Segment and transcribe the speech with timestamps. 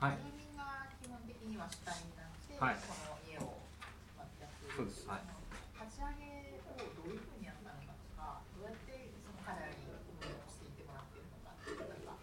[0.00, 0.16] はい。
[0.16, 2.80] 住民が基本的には主体になって、はい。
[2.80, 3.60] この家を
[4.76, 5.04] そうです。
[5.04, 5.28] はい。
[5.76, 9.76] 立ち上げをどういうふうにやったのかとか、どうやってその彼らに
[10.24, 12.16] 運用していってもらっているのかっていうなんか？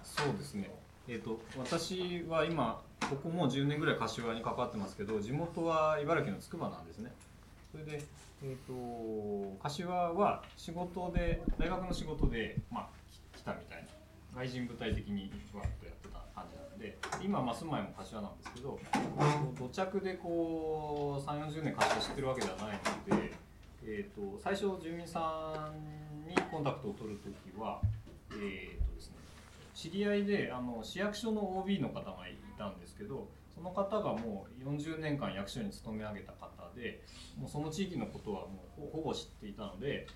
[0.00, 0.72] そうですね。
[1.08, 7.12] えー、と私は今ここもう10年ぐらい柏に関わってますけど地元は茨城のつくばなんですね。
[7.72, 8.00] それで、
[8.42, 12.88] えー、と柏は仕事で大学の仕事で、まあ、
[13.34, 13.88] き来たみたいな。
[14.36, 16.07] 外人部隊的にふわっとやって
[16.78, 18.78] で今まあ住まいも柏なんですけど
[19.58, 22.78] 土着でこう3 4 0年柏知ってるわけではない
[23.10, 23.32] ので、
[23.84, 27.80] えー、と最初住民さんにコンタクトを取るときは
[28.32, 29.16] えーとですね
[29.74, 37.02] 知り合いであの市役所の OB の方がいたんですけどその方がもう40年間役所に勤め上げた方で
[37.36, 40.06] もうその地域のことはもうほほぼ知っていたので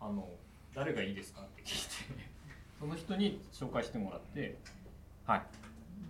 [0.00, 0.28] あの
[0.74, 2.28] 誰がいいですかって聞いて
[2.78, 4.58] その人に紹介してもらって
[5.26, 5.67] はい。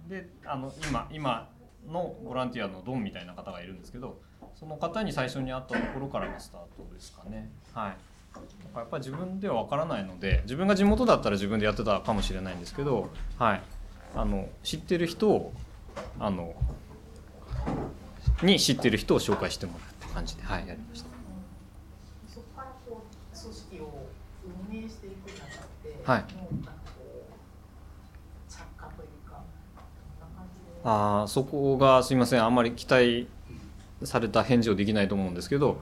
[0.09, 1.51] であの今今
[1.87, 4.21] のボランティアのドンみたいな方がいるんですけど
[4.55, 7.51] その方に最初に会ったところからのスタートですかね。
[7.73, 7.97] はい。
[8.35, 13.63] だからやっぱり自分では分からないので自分が地元だったら自分でやってたかもしれないんですけど、はい、
[14.15, 15.53] あの知ってる人を
[16.21, 16.55] あの
[18.43, 21.09] に知ってる人を紹介してもらうって感じで、はい、やりました。
[22.29, 23.03] そこからこ
[23.35, 24.07] う組織を
[24.71, 26.21] 運営していくにあたって、はい。
[26.35, 26.55] もう
[28.49, 30.68] 着火というか、こんな感じで。
[30.85, 33.29] あそこがすいませんあんまり期待
[34.05, 35.81] された返事をできないと思うんですけど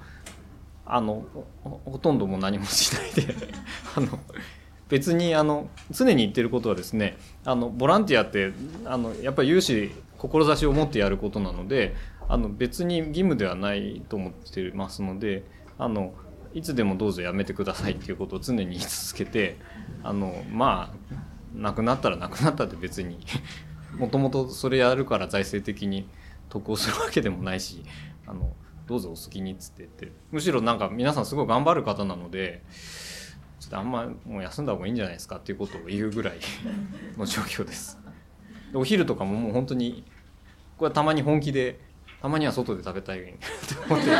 [0.86, 1.24] あの
[1.64, 3.34] ほほとんどもう何もしないで
[3.96, 4.18] あの
[4.88, 8.52] 別にあの常に言ってることはですねあのボランティアって
[8.84, 11.94] あのやっぱり有志志を持ってやることなので
[12.28, 15.44] あの別に義務ではないと思ってますので
[15.78, 16.14] あの
[16.54, 19.58] いつでもどうぞやめてくださいっていうことを常に言い続けて
[20.02, 21.16] あのまあ
[21.54, 23.18] なくなったらなくなったって別に
[23.98, 26.08] もともとそれやるから財政的に
[26.48, 27.82] 得をするわけでもないし
[28.26, 28.52] あの
[28.86, 32.62] どうぞお好きにっつって言ってむしろなんか皆さんすごい頑張る方なので
[33.58, 36.38] ちょっとあんまもう休んだ方がいいんじゃないですかっていうことを言うぐらい
[37.16, 37.98] の状況です。
[38.74, 40.04] お昼とかももう本当に
[40.76, 41.80] これはたまに本気で
[42.20, 43.32] たまには外で食べたいって
[43.88, 44.12] 思ってる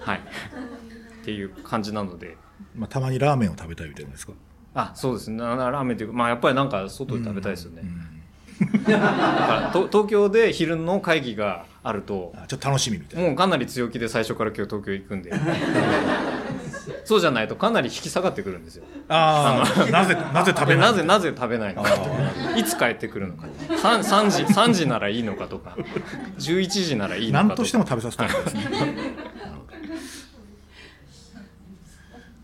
[0.00, 0.18] はい。
[0.18, 2.36] っていう感じなので。
[2.74, 4.32] まあ、たまにラーメンを食べたいみたいなんですか？
[4.74, 5.38] あそうですね。
[5.38, 8.14] ラーメンっていうかまあやっぱりなんか外で食べたいですよね、うん
[8.86, 13.28] だからと東京で昼の会議があるとあちょっと楽しみみたいな。
[13.28, 15.32] もうかなり強気で最初から今日東京行くんで。
[17.04, 18.84] そうじゃないとかなり引き下がってくるんですよ。
[19.08, 21.90] ああなぜなぜ食べでないなぜなぜ食べないのか。
[22.54, 23.46] あいつ帰ってくるのか。
[23.68, 25.76] 3, 3時3時ならいいのかとか。
[26.38, 27.62] 11時ならいいのか何とか。
[27.62, 28.62] としても食べさせたいんですね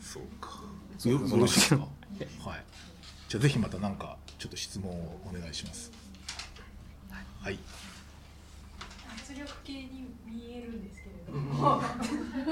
[0.00, 0.48] そうか
[1.04, 1.99] よよろしいですかはい
[3.30, 5.92] じゃあぜひまた何かちょっと質問をお願いします。
[7.40, 7.58] はい。
[9.28, 11.80] 脱力系に見えるんですけれども、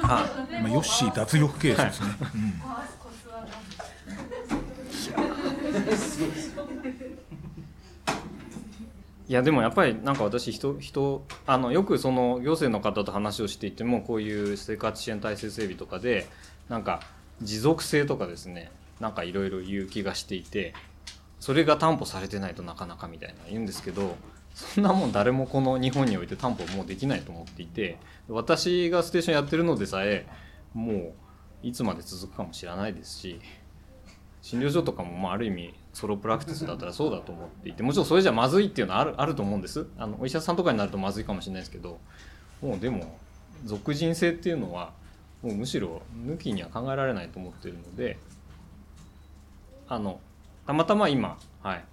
[0.05, 2.53] あまあ、ヨッシー脱力ケースですね、うん。
[2.61, 3.45] コツは
[5.75, 6.63] 何ですか
[9.27, 16.29] いやでもやっぱりなんか私人人あのよくその行政の方と話をしていてもこういう生活支援体制整備とかで
[16.69, 17.01] なんか
[17.43, 20.75] 持続性とかですねなんかいろいろ言う気がしていて
[21.41, 24.17] それが担保されてないとなかなかみたいな言うんですけど
[24.55, 27.99] そんなもん誰もこの日本において担保もうできないと思っていて
[28.29, 30.27] 私がステーションやってるのでさえ
[30.75, 31.13] もう
[31.63, 33.41] いつまで続くかもしれないですし
[34.43, 39.87] 診療所とかもまあある意味ソロプラクティスだったらそうだと思っていてもちろんそれじゃまずいっていうのはあるあると思うんです。
[39.99, 41.99] あのお医者さんとかになるとまずいかもしれないですけど
[42.63, 43.19] もうでも
[43.65, 44.93] 俗人性っていうのは
[45.43, 48.19] もうむしろ抜きには考えられないと思ってるので
[49.89, 50.21] あの
[50.67, 51.85] たまたま今、はい。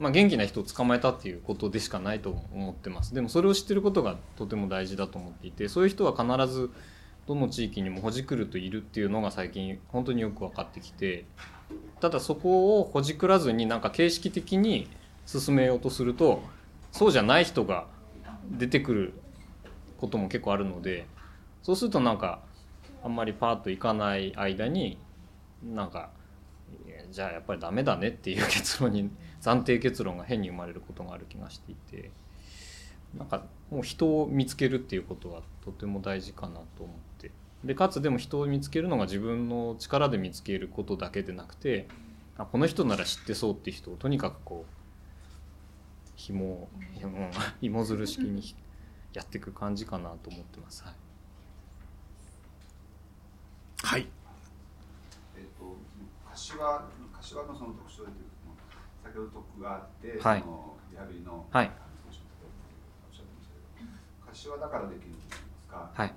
[0.00, 3.14] まあ、元気な人を捕まえたっていうことでしかないと思ってます。
[3.14, 6.70] でもそれを知ってることがとても大事だと思っていてそういう人は必ず
[7.26, 11.24] どの地域にもほじくるといるっていうのが最近本当によく分かってきて
[12.00, 14.88] ただそこをほじくらずになんか形式的に
[15.26, 16.42] 進めようとすると
[16.92, 17.86] そうじゃない人が
[18.50, 19.14] 出てくる
[19.98, 21.06] ことも結構あるので
[21.62, 22.40] そうするとなんか
[23.02, 24.98] あんまりパーッといかない間に
[25.62, 26.10] なんか
[27.14, 29.08] じゃあやっぱりダメだねっていう結論に
[29.40, 32.10] 暫定結論が変に生まれることがある気がしていて
[33.16, 37.30] なんかもう人を見つけるっていうことはとても大事かなと思って。
[37.62, 41.86] でかつでも人を見つけるのが自分の力で見つけることだけでなくて
[42.36, 44.74] あこの人なら知ってそうっていう人をとにかくこう
[46.16, 48.54] 紐を紐紐づる式に
[49.14, 50.82] やっていく感じかなと思ってます。
[50.82, 50.94] はい。
[53.84, 54.08] はい。
[55.36, 55.76] えっと、
[56.28, 56.84] 柏
[57.24, 58.52] 柏のその特徴でいうと
[59.00, 60.44] 先ほど特区があって、はい。
[60.44, 61.72] そのリハビリのはい。
[64.28, 66.12] 柏だからできるといいますか、はい。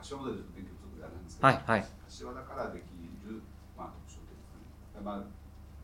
[0.00, 1.60] 柏モデルと勉強不足であれなんですけど、はい。
[1.60, 1.84] はい。
[2.08, 2.88] 柏だからでき
[3.28, 3.44] る、
[3.76, 4.56] まあ、特徴というか
[4.96, 5.28] ね、まあ、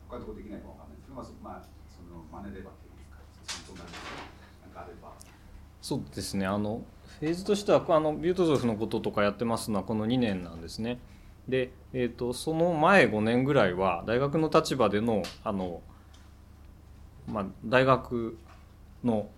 [0.08, 1.60] 他のとこできないかわかんないですけど、まあ
[1.92, 3.12] その真似ればといいま
[3.44, 5.12] すか、そうなるなんかあれば。
[5.84, 6.48] そうですね。
[6.48, 6.80] あの
[7.20, 10.98] フェーズとしてはあのビュートゾフのこととかやってますのはこの2年なんですね
[11.48, 15.80] で、えー、とその前5年ぐらいは大学の立場でのあの、
[17.26, 18.38] まあ、大学
[19.04, 19.28] の、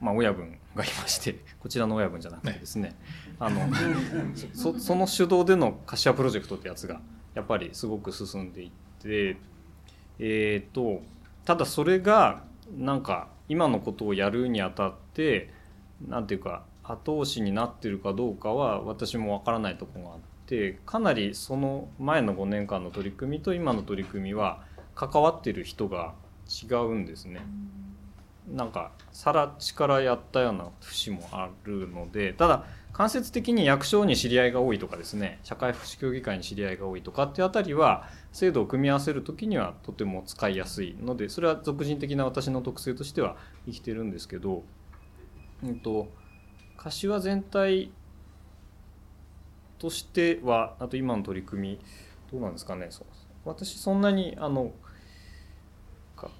[0.00, 2.94] まあ、親分がいましてこちらの親分じゃなくてですね
[3.38, 3.60] あの
[4.54, 7.00] そ その主導での柏プロジェクトってやつが
[7.34, 8.70] やっぱりすごく進んでいっ
[9.02, 9.36] て
[10.22, 11.02] えー、と
[11.46, 12.42] ただそれが
[12.76, 15.50] なんか今のことをやるにあたって
[16.06, 20.29] なんていうか後押しになってるかどうかは私もわからないところがあって
[20.86, 24.62] かなりその前の5年間の取り組みと今の取り組みは
[24.94, 26.14] 関わってる人が
[26.48, 27.40] 違うんですね。
[28.48, 43.36] なんかさら地からやったような節もあるのでただ間接的に役所に知り合いが多いとかですね社会福祉協議会に知り合いが多いとかっていうあたりは制度を組み合わせる時にはとても使いやすいのでそれは俗人的な私の特性としては
[43.66, 44.64] 生きてるんですけど、
[45.62, 46.08] うん、と
[46.76, 47.92] 柏全体
[49.80, 51.80] としてはあと今の取り組み
[52.30, 52.86] どうなんですかね。
[52.90, 53.06] そう
[53.44, 54.72] 私そんなにあの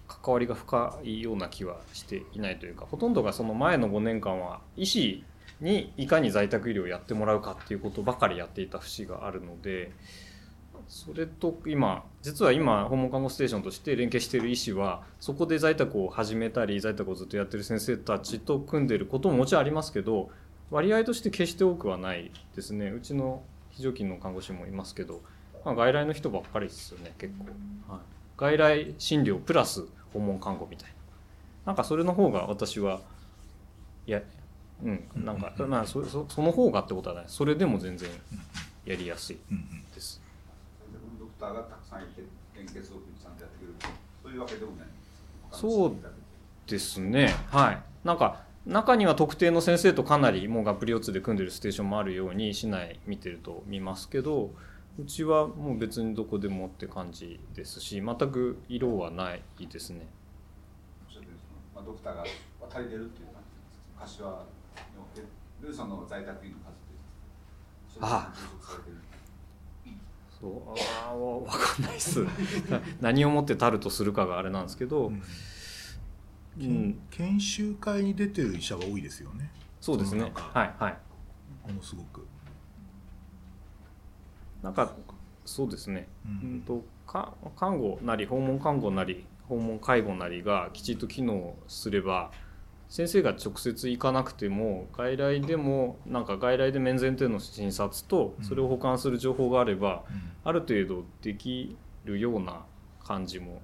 [0.06, 5.24] 関わりが深いような気はしていないというかほとんどがその前の5年間は医師
[5.60, 9.92] にいかに在宅医療をやってもらうかっていうことばかりやっていた節があるので
[10.88, 20.30] それと今実は今訪問看護ステーションとして連携している医師はそこで在宅を始めたり在宅をずっとやってる先生たちと組んでることももちろんありますけど
[20.70, 22.90] 割合として決して多くはないですね。
[22.90, 25.20] うちの非常勤の看護師もいますけど、
[25.64, 28.00] まあ、外来の人ばっかりですよね結構、はい、
[28.36, 30.94] 外来診療プラス訪問看護みたいな。
[31.66, 33.00] なんかそれの方が私は
[34.06, 34.22] いや
[34.82, 37.24] うんなんかまあそそその方がってことはない。
[37.28, 38.08] それでも全然
[38.84, 39.38] やりやすい
[39.94, 40.22] です。
[41.18, 42.22] ドクターがたくさんいて、
[42.56, 43.74] 連結をちゃんとやってくれる
[44.22, 44.86] そういうわけでもない。
[45.52, 45.96] そう
[46.66, 47.34] ですね。
[47.50, 47.82] はい。
[48.04, 54.50] なんか中には特定の先生とかなりもうがっぷり四つで組んでるステーションもあるように市内見てると見ますけど
[54.98, 60.06] うちはもう別にどこでもって感じですし全く色はないですね
[61.80, 62.24] あ、ドクターが
[62.70, 64.24] 足りてるっていう感じですか。
[64.24, 64.36] 柏に
[64.98, 65.22] おけ
[65.66, 68.14] るその在宅医の数っていうのは。
[68.16, 68.34] ああ
[70.40, 70.52] そう
[71.06, 72.24] あーわわかんないです
[73.02, 75.22] 何をもってたるとするかがあれなんですけど、うん
[76.58, 79.50] うん、研修会に出てる医者が多いですよね。
[79.80, 80.32] そうですね。
[80.34, 80.98] はいはい。
[81.68, 82.26] ものすごく、
[84.62, 84.94] なんか
[85.44, 92.30] そうですね、ううんん、とか看護なり訪問看護なり訪問介護なりがきちっと機能すれば
[92.88, 100.02] 先生が直接行かなくても外来でもなんか外来で面前提の診察とそれを補完する情報があれば、
[100.42, 102.64] ある程度できるような
[103.04, 103.62] 感じも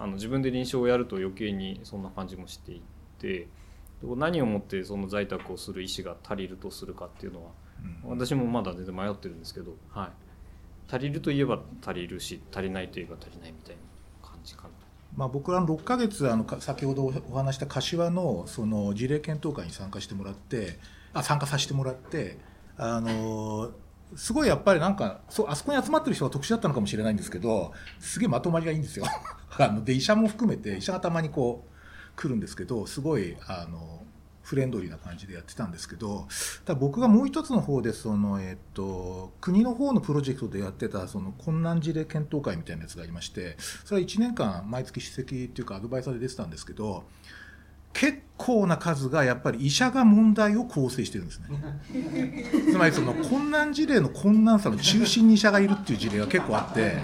[0.00, 2.82] あの自分で臨床をやると余計にそんな感じもしてい
[3.18, 3.48] て
[4.02, 7.50] 何をもってその在宅をする医師が足りるとするかっていうのは
[8.04, 8.18] うん。
[8.18, 10.10] 私もまだ全然迷ってるんですけど、はい、
[10.90, 13.76] 足りるといえば足りるし足りないといえば足りないみたい
[14.22, 14.70] な感じかな。
[15.14, 20.78] まあ、僕は6ヶ月あのか先ほどお話した柏のその事例検討会に参加してもらって
[21.12, 22.38] あ参加させてもらって
[22.78, 23.70] あの
[24.16, 29.06] すごいやっぱりなんかそあそこに集まってる人が特殊だったのかもしれないんですけどすげえまとまりがいいんですよ。
[29.58, 34.04] あので医者も含めて医者がたまにこう来るんですけどすごいあの
[34.42, 36.26] フレンドリーな感じでやってたんですけど
[36.64, 47.04] ただ僕がもう一つの方でその、えっと、国の方のプロジェクトでやってたその困難事例検討会みたいなやつがありましてそれは1年間毎月出席っていうかアドバイザーで出てたんですけど
[47.92, 52.46] 結構な数がやっぱり医者が問題を構成してるんですね。
[52.72, 56.98] つまりその困難事例の困難さの中心に医者がいるっていう事例が結構あって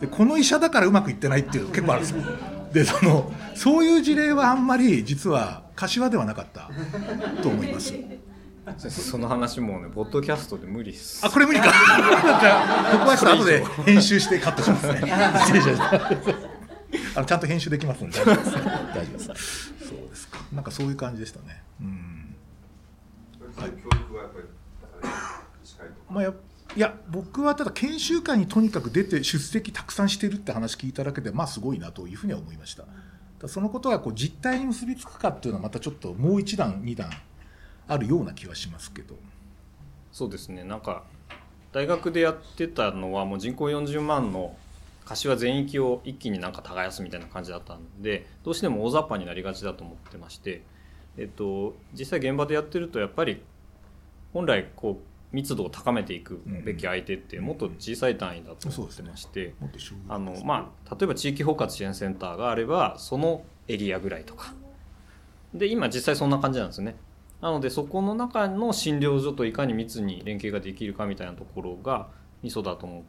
[0.00, 2.22] でこの医者だからうまくいってないっていうの結構あるんですよ。
[2.72, 6.70] でそのそういう事例はあんまり実は柏ではなかった
[7.42, 7.94] と思います。
[8.88, 11.24] その話もねポッドキャストで無理です。
[11.24, 11.66] あこれ無理か。
[11.66, 15.02] じゃあここはちょっと後で編集してカットしますね。
[15.46, 15.96] 失礼しました。
[17.16, 18.18] あのちゃんと編集できますので。
[18.22, 18.52] 大丈夫です。
[18.52, 19.75] 大丈夫です
[20.56, 21.62] なんかそういう感じでしたね。
[21.80, 22.34] うん。
[23.38, 23.70] そうい。
[23.70, 25.08] う教育はやっぱり
[25.62, 26.12] しっかりと。
[26.12, 26.32] まあや
[26.74, 32.82] いや僕はただ研修会にとにかく出て出席たくさんしてるって話聞いただけでまあすごいなというふうには思いました。
[33.38, 37.10] ただそのことがこう実態に結びつくかっていうのはまたちょっともう一段二段
[37.86, 39.14] あるような気はしますけど。
[40.10, 40.64] そうですね。
[40.64, 41.04] なんか
[41.72, 44.56] 大学でやってたのはもう人口40万の
[45.06, 50.62] 柏全域を一気になんか耕すみたいな感じだったんでどうしても大雑把になりがちだと思ってまして、
[51.16, 53.40] えっと、実際現場でやってるとやっぱり
[54.34, 59.54] 本来こう密度を高めていくべき相手ってもっと小さい単位だと思ってまして。
[60.08, 64.54] あのまあ、例えば地域包括支援センターがあればそのエリアぐらいとか。
[65.52, 66.96] で今実際そんな感じなんですね。
[67.40, 72.08] なのでそこの中の診療所といかに密に連携ができるかみたいなところが
[72.42, 73.02] ミソだと思っ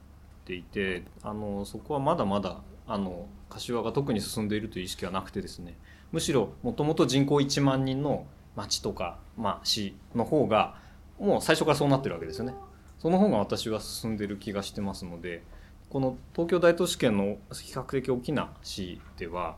[0.47, 5.77] ていてあのそこはまだまだあの柏が特に進んでいるという意識はなくてですね。
[6.13, 8.25] むしろもともと人口1万人の
[8.55, 10.75] 町とか、まあ、市の方が
[11.19, 12.55] もう最初からそうなってるわけですよね。
[12.97, 15.43] その方が私は進んでる気がしてますので
[15.89, 19.57] この東京大都市圏の比較的大きな市では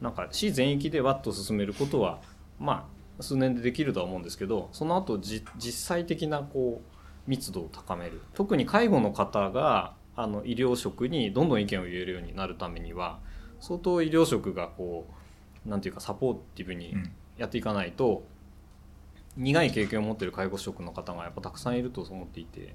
[0.00, 2.18] なんか市全域でわっと進めることは
[2.58, 2.86] ま
[3.18, 8.20] あ数年でできるとは思うんですけどその後じ実際的なこう密度を高める。
[8.34, 13.18] 特に介護の方があの医療職にどんどん意見を言えるようになるためには
[13.60, 15.06] 相当医療職がこ
[15.66, 18.24] うなんていうかサポーティブにうんやっていかないと、
[19.36, 22.74] 苦い経験を持っている介護職の方がやっぱたくさんいると思っていて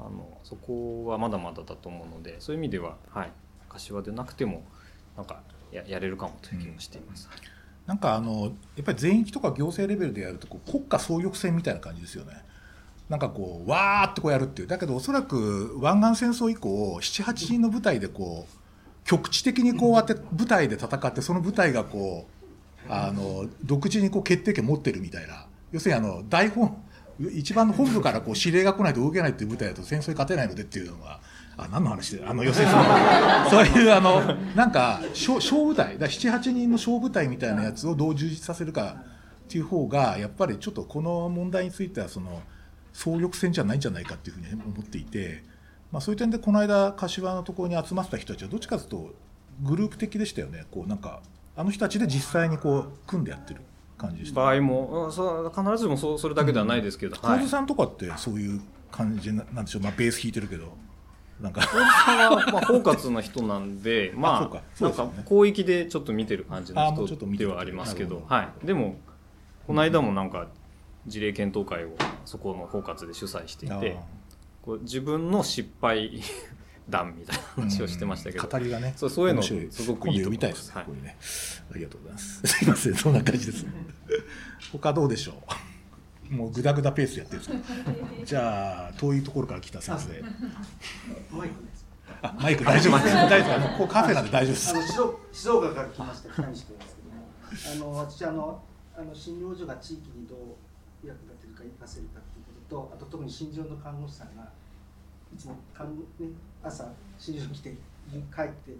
[0.00, 3.32] あのそこはまだまだだと思うのでそういう意味では、はい、
[3.68, 4.64] 柏でなくても
[5.16, 7.28] なんかややれるかもという気もしています。
[7.86, 12.44] なんかあのやっぱり全域とか行政レベルでやるとこう国家総力戦みたいな感じですよね。
[13.08, 14.68] なんかこうわーってこうやるっていう。
[14.68, 22.26] だけどおそらく湾岸戦争以降78人の部隊でこう局地的にこうやって部隊で戦ってその部隊がこ
[22.88, 25.46] うあの独自にこう決定権持ってるみたいな。
[25.72, 26.82] 要するにあの大本
[27.32, 31.20] 一番の本部からこう指令が来ないと動けないっていう部隊だと戦争に勝てないのでっていうのが
[31.56, 32.84] あ何の話であの要するにその
[33.50, 35.98] そういうあのなんか小小部隊。
[35.98, 38.96] だ78人の小部隊みたいなやつをどう充実させるか
[39.44, 42.42] っていう方がやっぱりちょっとこの問題についてはその
[42.98, 45.44] 総力戦じゃないんじゃないかっていうふうに思っていて、
[45.92, 49.14] まあ、そういう点でこの間柏のところに集まってた人たちはどっちかというと
[49.62, 50.64] グループ的でしたよね。
[50.72, 51.20] こうなんか
[51.56, 53.60] あの人たちで実際にこう組んでやってる
[53.96, 54.40] 感じでした。
[54.40, 55.22] 場合も、必
[55.76, 57.38] ずしもそうそれだけではないですけど、はい。
[57.38, 60.76] 神津さんとかってそういう感じななんでしょう、まあ、ベース弾いてるけど。
[61.40, 61.62] なんか。
[61.62, 61.76] さ
[62.28, 64.62] んはまあ包括の人なんで、 まあそうか。
[64.74, 68.66] そうなんか広域でちょっと見てる感じのあもうちょっと見てる人ではありますけどはい。
[68.66, 68.96] でも
[69.68, 70.48] この間もなんか
[71.08, 73.98] 事例検討会をそこの包括で主催していて、
[74.62, 76.22] こう自分の失敗
[76.88, 79.98] 談みたいな話をしてましたけど、語りがねそうそういうのすごくいいと思います。
[79.98, 80.84] 今度読みたいですね、はい。
[80.84, 81.16] これね。
[81.70, 82.40] ありがとうございます。
[82.46, 83.66] すいませんそんな感じです。
[84.72, 85.34] 他どうでしょ
[86.30, 86.34] う？
[86.34, 88.24] もうグダグダペースでやってるんですけど。
[88.24, 90.08] じゃあ遠いところから来た先生。
[91.34, 91.86] マイクです。
[92.20, 93.14] あマイク大丈夫です。
[93.14, 94.70] 大丈夫ですあのここカフェなんで大丈夫です。
[94.70, 97.02] あの静岡静岡から来ました北西君ですけ
[97.76, 98.62] ども、あの私あの
[98.96, 100.38] あの診療所が地域にどう
[101.06, 104.42] 役立てるか活かせるかということと、あと特に診療の看護師さんが
[105.32, 107.74] いつも看護ね朝診療所に来て
[108.34, 108.74] 帰って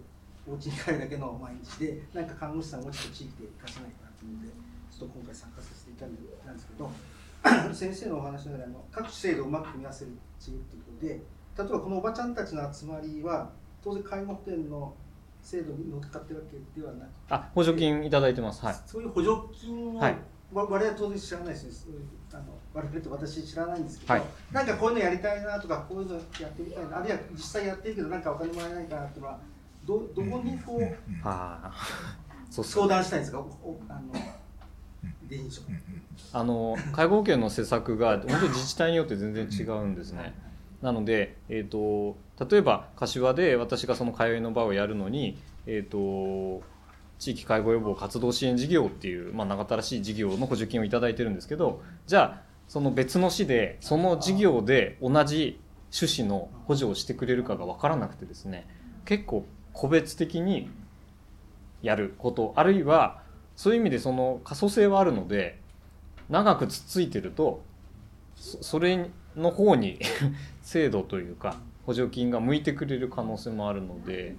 [0.47, 4.49] お家に帰るだけの毎日で、なんか看護師さんをもうちょっと地域で活かせないかなというので、
[4.89, 6.89] ちょっと今回参加させていただいたんですけど。
[7.73, 10.11] 先生のお話の中であの各制度をうまく組み合わせる
[10.41, 13.49] チームということで例えばこのおばちゃんたちの集まりは
[13.81, 14.93] 当然介護保険の
[15.41, 18.65] 制度に乗っかってるわけではなくあ補助金いただいてます。
[18.65, 18.75] はい。
[18.85, 20.17] そういう補助金を、はいわ
[20.51, 21.87] 我々は当然知らないです。
[22.33, 24.23] あの我々って私知らないんですけど、はい。
[24.51, 29.39] なんかこういうのやりたいなとかこういうのやってみたいなあるいは実際やってるけどなんかお金もらえないかなっていうのは
[29.85, 30.83] どどこにこう
[31.23, 31.71] ああ、
[32.49, 32.89] そう相そう。
[32.89, 33.43] 談したいんですか？
[33.89, 34.13] あの
[36.33, 40.33] あの介護保険の施策が本当に自治体によって全然違うんですね。
[40.81, 42.17] なので、えー、と
[42.49, 46.63] 例えば柏で私がその通いの場をやるのに、えー、と
[47.19, 55.59] 地域介護予防活動支援事業っていう、まあ、長田らしい事業の補助金をいただいてるんですけどじゃあその別の市でその事業で同じ
[55.91, 58.67] 趣旨の補助をしてくれるかが分からなくてですね
[59.05, 60.69] 結構個別的に
[61.81, 63.21] やることあるいは
[63.55, 65.59] そういう意味でその可塑性はあるので
[66.29, 67.63] 長くつっついてると
[68.35, 69.99] そそれの方に
[70.61, 74.35] 制度というか補助金が向いてくれる可能性もあるので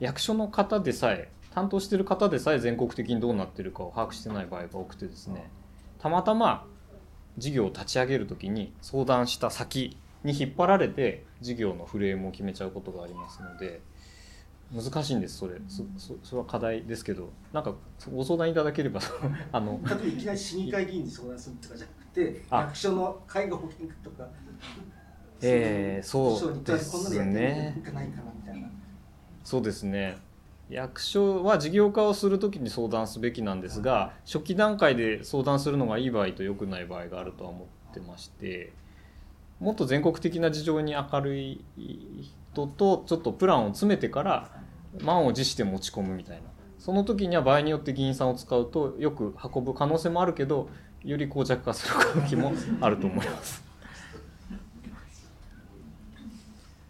[0.00, 5.50] 役所の方でさえ担当してる方でさえ全国的にどうなってるかを把握してない場合が多くてですね
[5.98, 6.66] たまたま
[7.36, 13.80] 事業を立ち上げる時に相談した先に引っ張られて事業のフレームを決めちゃうことがありますので
[14.74, 15.54] 難しいんですそれ。
[15.66, 17.74] そそそれは課題ですけどなんか
[18.12, 19.00] ご相談いただければ
[19.50, 22.60] あの例えばいきなり市議会議員に相談するとかじゃなくてあ。
[22.62, 24.28] 役所の介護保険とか
[25.40, 27.80] えーそうですね
[29.48, 30.18] そうですね。
[30.68, 38.74] 役所は事業化をするときに相談すべきなんですが初期段階で相談するのがいい場合と良くない場合があるとは思ってまして
[39.58, 41.64] もっと全国的な事情に明るい
[42.52, 44.50] 人とちょっとプランを詰めてから
[45.00, 46.42] 満を持して持ち込むみたいな。
[46.78, 50.68] その時には場合によって議員さんを使うとよく運ぶ可能性もあるけど
[51.02, 52.52] より膠着化する時も
[52.82, 53.67] あると思います。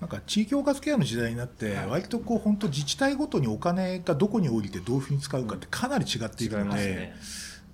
[0.01, 7.17] なんか地域包括ケアの時代になって割とこう本当自治体ごとにお金がどこに降りてどういうふうに使うかってかなり違ってい違いくので、ね。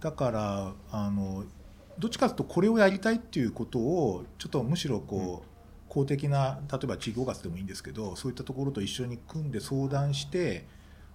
[0.01, 1.45] だからあの
[1.99, 5.55] どっちかというとこれをやりたいっていうことをちょっとむしろこう、
[5.89, 10.67] 公的な例えば地域包括でもいいんですけどそういったところと一緒に組んで相談して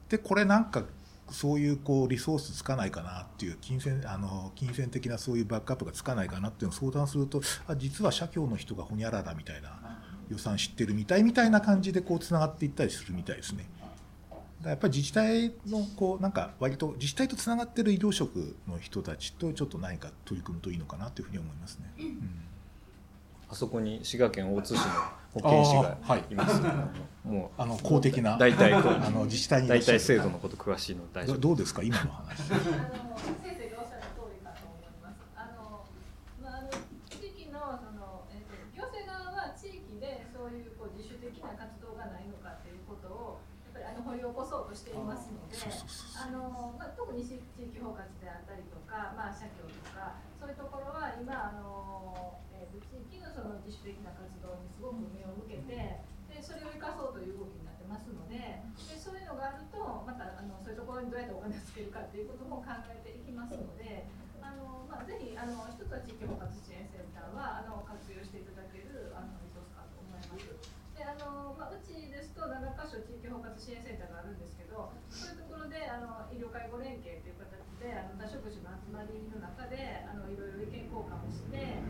[0.08, 0.86] でこれなんか
[1.32, 9.89] そういうこうリソースつかないかなっていう金銭あの金銭的なそういうバックアップがつかないかなっていうのを相談するとあ実は社協の人がほにゃららみたいな
[10.30, 13.66] 予算知ってるみたいみたいな感じでこうつながっていったりするみたいですね。
[14.30, 21.94] だからやっぱり自治体のこうなんか割と自治体とつながってる医療職の人たちとちょっと何か取り組むといいのかなというふうに思いますね。
[22.00, 22.50] うん
[23.52, 24.86] あそこに滋賀県大津市の
[25.34, 26.62] 保健師がいいます。
[27.24, 31.36] もあの公的なう大体 あの自治体に大体制度のこと詳しいの大丈夫。
[31.38, 32.42] どどうですか今の話。
[32.52, 35.18] あの先生がおっしゃる通りかと思います。
[35.36, 35.84] あの
[36.44, 36.70] まああの
[37.10, 43.44] 地域のそのえっと行政側は地域でそういうこう自主的な活動がないのかっていうことを
[43.76, 45.60] やっぱりあの掘り起こそうとしていますので、
[46.96, 56.00] 特に地域包括であったりとか、まあ社協とかそういうところは今あのえーと地域のその自主的な活動にすごく目を向けて。
[56.30, 64.06] でそれを生かそうという動きになってますのででそういうのがあるとまたあのそういうところにどうやってお金をつけるかっていうことも考えていきますので
[64.40, 70.48] あの、まあ、ぜひあの一つは地域包括支援センターはあの活用していただけるあのリソースかと思います。
[70.94, 81.84] であのまあ、うちですと7カ所地域包括支援センターがあるんですけどそういうところであの医療介護連携という形であの多職種の集まりの中であのいろいろ意見交換をしてで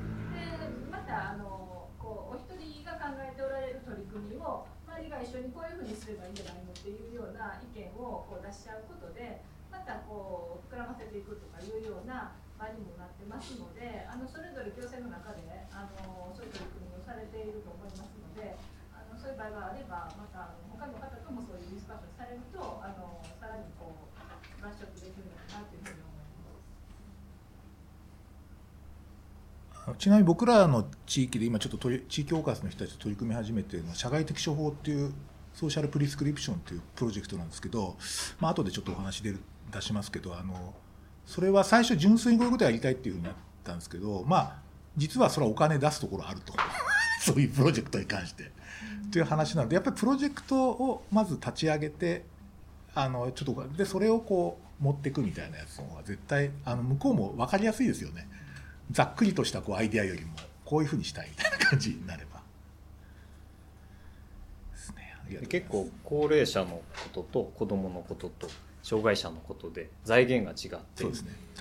[0.89, 18.57] またあのこうお一人が考えておられる取り組みを周りが一緒にこういうふうにすればいいんじゃないのっていうような意見をこう出し合うことでまたこう膨らませていくとかいうような場にもなってますのであのそれぞれ行政の中であのそういう取り組みをされていると思いますので
[19.19, 24.07] そういう場合があればまたあの他の方ともそういうディスカッションされるとあのさらにこう
[24.59, 26.23] ブラッシュアップできるのかなというふうに思い
[29.91, 29.99] ます。
[29.99, 35.13] ちなみに僕らの地域で今ちょっと取り地域包括の人たちと取り組み始めているのは社外的処方っていう
[35.53, 37.97] ソーシャルプリスクリプションっていうプロジェクトなんですけど、
[38.39, 39.39] まあ後でちょっとお話出る
[39.71, 40.73] 出しますけどあの
[41.25, 44.61] それは最初純粋にこういうことやりたいっていうふうになったんですけどまあ
[44.97, 46.53] 実はそれはお金出すところあると
[47.21, 48.51] そういうプロジェクトに関して
[49.11, 52.23] という話なのでやっぱりプロジェクトをまず立ち上げて
[52.95, 58.27] あのちょっとでそれをこう持っていくみたいなやつの方が絶対あの向こうも分かりやすいですよね。
[58.91, 60.31] ざっくりとしたこうアイデアよりも
[60.65, 62.39] こういうふうにしたいみたいな感じになれば。
[65.47, 66.81] 結構高齢者のこ
[67.13, 68.47] とと子供のことと
[68.81, 71.03] 障害者のことで財源が違って。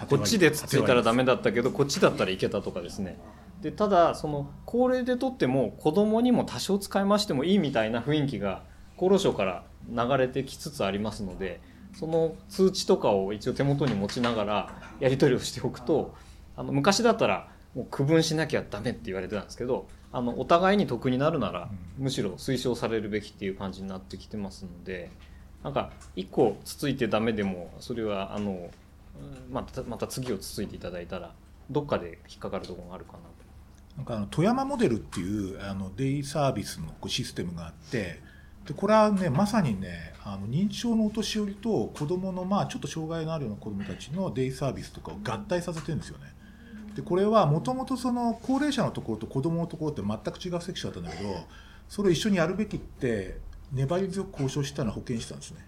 [0.07, 1.35] こっちでつついたらダメだ。
[1.35, 3.19] だったけどこっちだったらいけたとかですね
[3.63, 8.63] でただその高齢でとっても子供にも多少使いましてもいいみたいな雰囲気が
[8.97, 11.61] 厚労省から流れてきつつありますので
[11.95, 16.15] その通知とかを一応手元に持ちながらやり取りをしておくと
[16.57, 21.69] あの昔だったらもう区分しなきゃダメって言われてたんですけどあのお互いに得になるなら
[21.99, 25.11] うんむしろ推奨されるべきっていう感じになってきてますので
[25.65, 28.55] なんか一個つついてダメでもそれはあのう
[29.51, 31.35] んまたまた次をつついていただいたら
[31.71, 33.38] どっかで引っかかるところがあるかなと。
[33.99, 38.21] なんかあの富山モデルっていうあのデイサービスのシステムがあって
[38.65, 46.33] でこれはねまさにねあの認知症のお年寄りと子どものまあちょっと障害のあるような子どもたちのデイサービスとかを合体させてるんですよね。
[46.95, 51.45] でこれはもともとその高齢者のところと子どものところって全く違うセクションだったんだけど
[51.89, 53.39] それを一緒にやるべきって
[53.73, 55.67] 粘り強く交渉したのは保健師さんですね。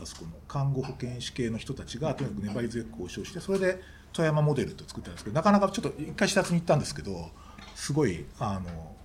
[0.00, 3.80] あそこの看護保健師系の人たちがとにかく粘り強く交渉してそれで
[4.12, 7.30] 富山モデルって作ったんですけどなかなかちょっと一回視察に行ったんですけど
[7.74, 8.96] すごいあの、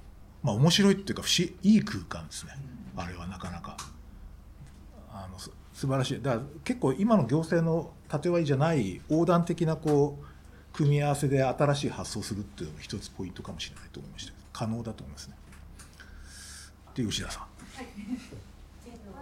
[0.44, 2.54] まあ、面白いっていうか不思いい空間ですね。
[2.96, 3.78] あれはなかなか。
[5.12, 5.52] あの素
[5.88, 6.22] 晴らしい。
[6.22, 14.34] だから結構今の行政の縦割りじゃない横断的なこう組み合わせで新しい発想するっていうのも一つポイントかもしれないと思いました。
[14.54, 15.36] 可能だと思いますね。
[16.96, 17.46] で吉田さん。
[17.78, 19.14] えっと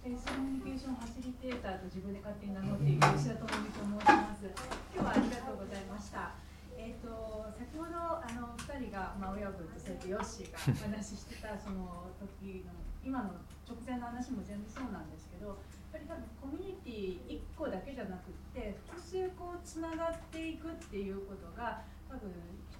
[0.00, 4.48] フェイスコミュニケーションファシリテーターと自分で勝手に名乗っている吉田智美と申します。
[4.96, 6.32] 今日はありがとうございました。
[6.76, 7.08] えっ、と
[7.56, 12.72] 先ほどあの人がまあ親分とそれとヨッシーがお話ししてたその時の
[13.04, 13.36] 今の
[13.68, 15.56] 直前の話も全部そうなんですけど、やっ
[15.92, 22.28] ぱり多分コミュニティ一個だけじゃなくって複数こうつながっていくっていうことが多分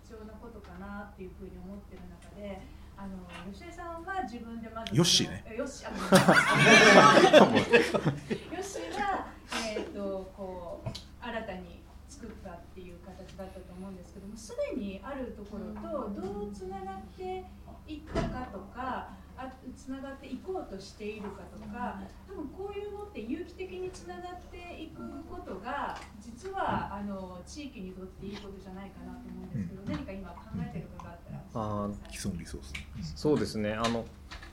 [0.02, 2.60] 必必要なことかなっていうふうに思ってる中で
[2.98, 5.44] あの吉江さんは自分でまずヨッシーね。
[5.46, 8.02] えヨッシーあごめんなさい。
[8.50, 9.26] ヨッシーが、
[9.70, 10.88] えー、とこう
[11.24, 11.79] 新たに
[12.20, 17.44] 作ったっていう形だったと思うんですけどもすでにあるところとどうつながって
[17.88, 32.72] いったかとかあつながっていこうとしているかとか多分こういうのって有機的につながっていくことが実はあの地域にとっていいことじゃないかなと思うんですけど、何か今考えてることがあったらあー既存リソース。
[33.16, 33.72] そうですね。
[33.72, 34.04] あの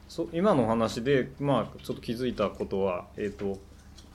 [0.08, 3.60] そ今のお話で、まあ、ちょっと気づいたことは、えー、と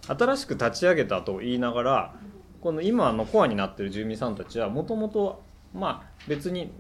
[0.09, 2.15] 新しく立ち上げたと言いながら
[2.63, 5.43] この今のコアになってる住民さんたちはもともと
[5.75, 6.71] まあ別に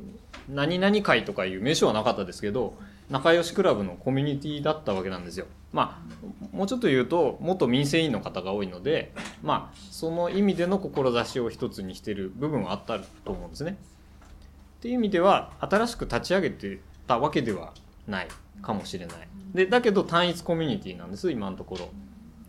[0.48, 2.74] 何々会とかいう名称はなかったですけど
[3.10, 5.46] 仲良しクラブのコミュニティだったわけなんですよ。
[5.72, 6.02] ま
[6.52, 13.76] あもうちょっと言うと元民生委員の方が多いのでまあその意味での志を一つにしてる部分はあったと思うんですね。
[14.78, 17.72] っていう意味では新しく立ち上げてたわけでは
[18.06, 18.28] ない
[18.62, 19.16] かもしれない
[19.54, 21.90] でだけど単一コミュニティなんです今のところ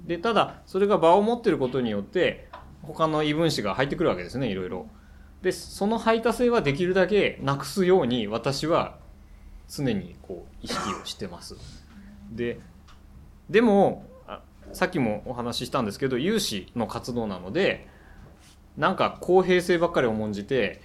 [0.05, 2.47] でただそれが場を持ってることによって
[2.83, 4.87] 他の異分子が入ってくるわけですねいろいろ。
[5.41, 8.97] でその排他性はできるだけなくすように私は
[9.67, 11.55] 常にこう意識をしてます。
[12.31, 12.59] で
[13.49, 14.05] でも
[14.71, 17.87] さっきもお話ししたんですけど有志の活動なので
[18.77, 20.81] なんか公平性ばっかり重んじて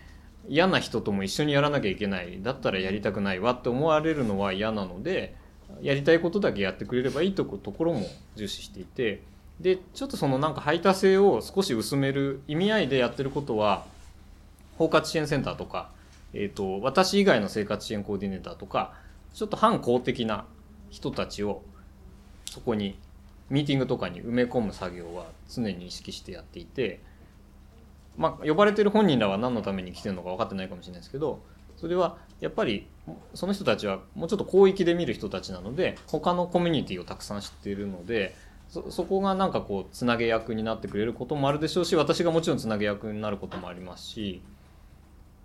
[0.48, 5.36] 嫌な人とも一緒にやらなきゃいけないだったらやりたくないわって思われるのは嫌なので
[5.80, 8.06] やりたいことだけやってくれればいいとこところも
[8.36, 9.22] 重視していて
[9.60, 13.84] でちょっとそのなんか排他性を少し薄める意味合いでやってることは
[14.76, 15.90] 包括支援センターとか、
[16.32, 18.94] えー、と私以外の生活支援コーディネーターとか
[19.34, 20.44] ちょっと反公的な
[20.90, 21.62] 人たちを
[22.46, 22.98] そこに
[23.50, 27.00] ミーティングとかに埋め込む作業は常に意識してやっていて。
[28.18, 31.40] まあ、呼ばれてる本人らは何のために来てるのか分かってないかもしれないですけど
[31.76, 32.88] それはやっぱり
[33.34, 38.34] その人たちはもうちょっと広域で見る人たちなので他のコミュニティをたくさん知っているので
[38.68, 44.42] そそこがなんかこうつなげ役になってくれることもあるでしょうし私がもちろんつなげ役になることもありますし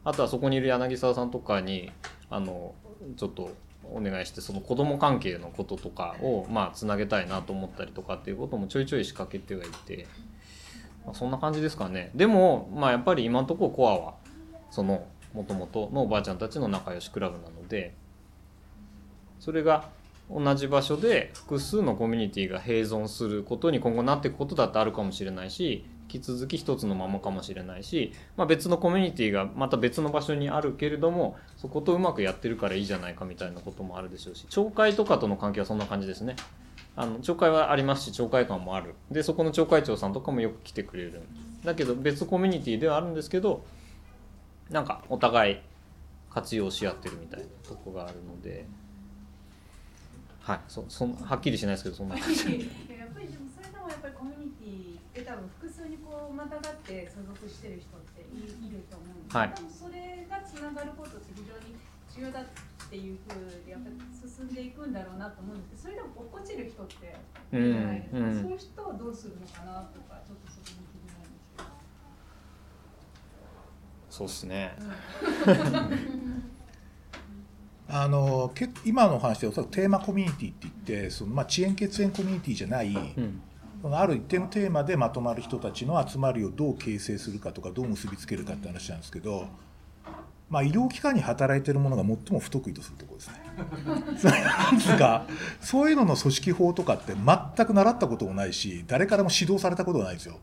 [0.03, 1.91] あとはそこにいる柳沢さんとかに
[2.29, 2.75] あの
[3.15, 3.51] ちょっと
[3.85, 10.07] お願いしてその子供関係のこととかをまあつなげたいなと思ったりとかっていうこともちょいちょい仕掛けてはいて。
[11.05, 14.13] まあそんな感じですかねでもまあやっぱり今のとこコアは
[14.71, 17.93] そのもともとのおばあちゃんたちの仲良しクラブなので
[19.39, 19.89] それが
[20.33, 36.35] 同じ場所で複数のコミュニティが併存することに今後なっていくことだってあるかもしれないし引き続き一つのままかもしれないし、まあ、別のコミュニティがまた別の場所にあるけれどもそことうまくやってるからいいじゃないかみたいなこともあるでしょうし町会とかとの関係はそんな感じですね。
[36.95, 41.21] あの町会はありますし町会館もあるでそこの町会長さんとかもよく来てくれる
[41.63, 43.65] だけど別コミュニティではあるんですけど
[44.69, 45.57] なんかお互い
[46.29, 48.67] 活用し合ってるみたいなとこがあるので
[50.43, 50.59] はい。
[50.67, 52.19] そそんはっきりしないですけどそんな。
[52.19, 58.71] 感 じやっぱりでもそれでもやっぱりコミュニティで多分複数にこうまたがって所属してる人っていい。
[58.71, 61.75] ると思うんですけど、はい多分それがつながることって非常に
[62.13, 62.45] 重要だっ
[62.89, 67.15] ていうふうでやっぱり進んでいくんだろうなと思うんですけどそれでも落っこちる人って
[67.55, 68.41] いるじゃないですか、うんうん。
[68.41, 71.69] そういう人をどうするのかなとかちょっとそこに気になるんですけど。
[74.09, 74.75] そうですね
[77.95, 83.41] あのけ今のお話でおそらくテーマコミュニティって言ってその、まあ、遅延血縁コミュニティじゃない、うん
[83.85, 89.47] ある一定のテーマでまとまる人たちの集まりをどう形成するかとかどう結びつけるかって話なんですけど、
[90.49, 93.25] まあ、医療機関に働いてる者が最も不得意とするところで
[94.17, 94.41] すね。
[94.41, 95.25] なんですか
[95.59, 100.39] そういうのの組織法とかって全く習ったこともないし誰からも指導されたことがないですよ。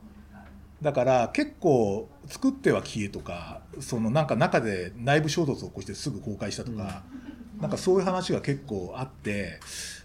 [0.82, 7.04] だから結構作っては消えとかそのなんか中で内部衝突を起こしてすぐ公開したとか、
[7.60, 9.60] なんかそういう話が結構あって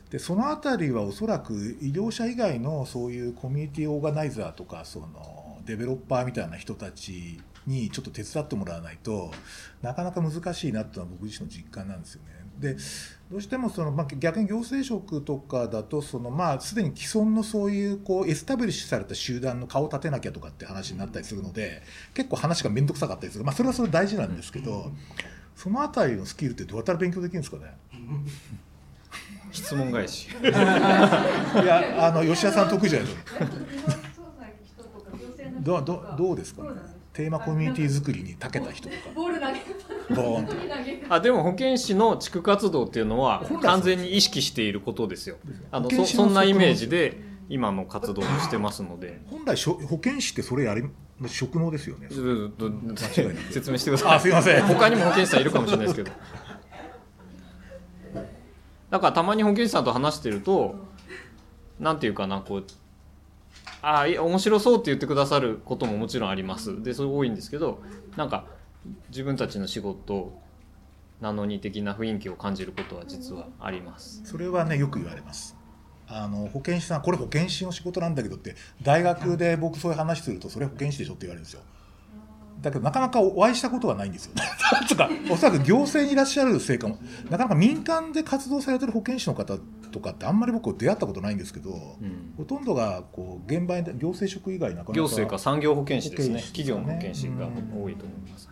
[0.09, 9.31] でそのあたりはおそらく医療者以外のそういうコミュニティオーガナイザーとかそのデベロッパーみたいな人たちにちょっと手伝ってもらわないと
[9.81, 12.45] なかなか難しいなっていうのは僕自身の実感なんですよね。
[12.59, 12.77] で
[13.29, 21.81] どうしてもその、まあ、逆に行政職とかだとその、まあ、すでに既存のそういうこうエスタブリッシュされた集団の顔を立てなきゃとかって話になったりするので
[22.13, 24.91] 結構話が面倒くさかったりする、まあ、それはそれ大事なんですけど
[25.55, 27.73] そのあたりのスキルってどうやったら勉強できるんですかね？
[29.51, 30.27] 質問返し。
[30.29, 30.45] い
[31.65, 33.45] やあの吉田さん得意じゃないですか
[35.61, 36.63] どうどうどうですか？
[36.63, 36.69] ね
[37.13, 39.01] テーマコミュニティ作りに長けた人とか。
[39.15, 40.53] ボール投げボーンと
[41.13, 45.37] あでも保健師の地区活動っていうのは完全に意識していることですよ
[45.71, 49.21] あのそそんなイメージで今の活動をしてますので。
[49.31, 50.83] 本来しょ保健師ってそれやり
[51.27, 52.09] 職能ですよね。
[53.51, 54.15] 説明してください。
[54.17, 54.63] あすいません。
[54.67, 56.11] 他にも保健師さんいるかもしれないですけど。
[58.89, 60.75] だからたまに保健師さんと話してると
[61.79, 62.65] なんていうかなこう
[63.81, 66.83] ああ面白そうって言ってくださることももちろんあります。
[66.83, 67.81] でそれ多いんですけど
[68.17, 68.45] なんか
[69.09, 70.37] 自分たちの仕事
[71.21, 74.21] なのに的な雰囲気を感じることは実はあります。
[74.25, 75.55] それはねよく言われます
[76.07, 81.61] あの保健師さんこれ保健師の仕事なんだけどって大学で僕そういう話するとそれ保健師でしょって言われるんですよ
[82.61, 84.33] だけどなかなかお会いしたことがないんですよ
[84.87, 86.97] とかおそらく行政にいらっしゃるせいかも
[87.29, 89.57] なかなか民間で活動されてる保健師の方
[89.91, 98.49] とかってあんまり僕出会ったことないんですけど、うんほとんどがこう現場に行政職以外なかなか行政か産業保健師ですね企業の保健師が多いと思います、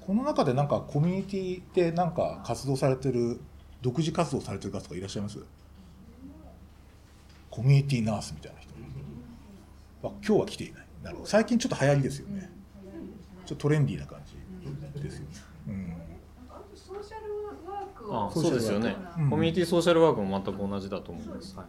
[0.00, 3.40] この中でなんかコミュニティでなんか活動されてる
[3.82, 5.38] 独自活動されてる方とかいらっしゃいます
[7.50, 8.70] コミュニティナースみたいな人。
[10.04, 10.86] あ今日は来ていない。
[11.02, 11.28] なるほど。
[11.28, 12.50] 最近ちょっと流行りですよね。
[13.46, 15.26] ちょっとトレンディーな感じですよね、
[15.68, 15.94] うん。
[16.50, 19.30] あとソーシャルワークをあそうですよね、うん。
[19.30, 21.66] コミュニティソーシャルワークも全く同じだと思います、はい。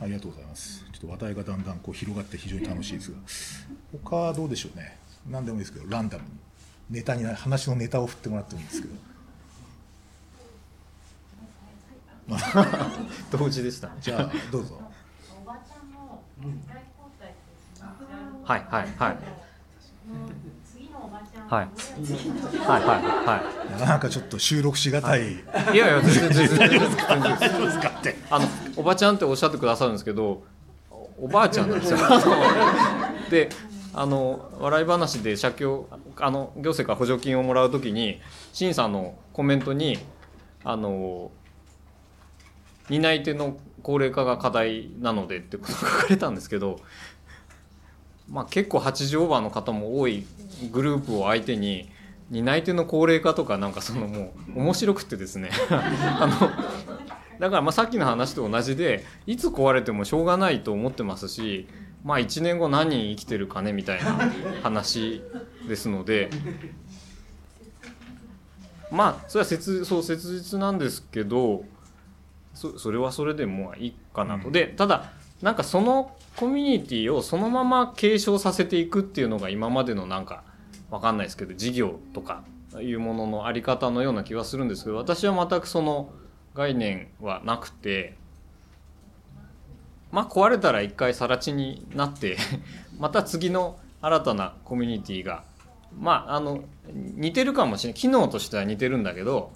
[0.00, 0.84] ありがとうございます。
[0.92, 3.18] ちょっと話題がだんだんこう広がって非常に楽しいですが。
[3.92, 4.98] 他はどうでしょうね。
[5.30, 6.30] 何でもいいですけどランダムに。
[6.90, 8.94] ネタにな話のネタを振ってもらってもいいんですけど
[13.30, 13.94] 同時でしたね。
[14.00, 14.80] じゃあどうぞ。
[15.42, 19.16] おばちゃんの世代交代ってしますはいはいはい。
[20.64, 21.64] 次のおばちゃんはい。
[21.64, 25.38] はいはいはなかなかちょっと収録しがたい、いい
[25.72, 30.42] やいや全然全然全然大丈夫ですかってあのおばちゃんっておっしゃってくださるんですけど
[30.90, 32.08] おおばあちゃんなんですよあ
[33.24, 33.50] ので
[33.92, 38.20] あの笑い話で借境あの行政から補助金をもらうときに
[38.52, 39.98] 審査のコメントに
[40.64, 41.30] あの
[42.88, 46.80] 担い手の高齢化が課題なのでってことが書かれたんですけど、
[48.28, 50.26] まあ、結構80オーバーの方も多い
[50.72, 51.90] グループを相手に
[52.30, 55.50] 担い手の高齢化とかなんかそのもう面白くてですね。
[55.70, 56.50] あの
[57.38, 61.66] だからまあさっきの話と同じでいつ壊れてもしょうがないと思ってますし
[62.04, 64.30] まあ1年後何人生きてるかねみたいな
[64.62, 65.22] 話
[65.68, 66.30] ですので
[68.90, 71.64] まあそれは切そう切実なんですけど
[72.54, 74.50] そそれはそれでもういいかなと。
[74.50, 75.12] でただ
[75.42, 80.42] なんかそのコミュニティをそのまま継承させていくっていうのが今までのなんか
[80.90, 82.44] わかんないですけど事業とか
[82.80, 86.12] いうもののあり方のような気はするんですけど私は全くその
[86.54, 88.16] 概念はなくて
[90.10, 92.36] まあ壊れたら一回更地になって
[92.98, 95.44] また次の新たなコミュニティが
[95.98, 98.00] まああの似てるかもしれない。
[98.00, 99.52] 機能としては似てるんだけど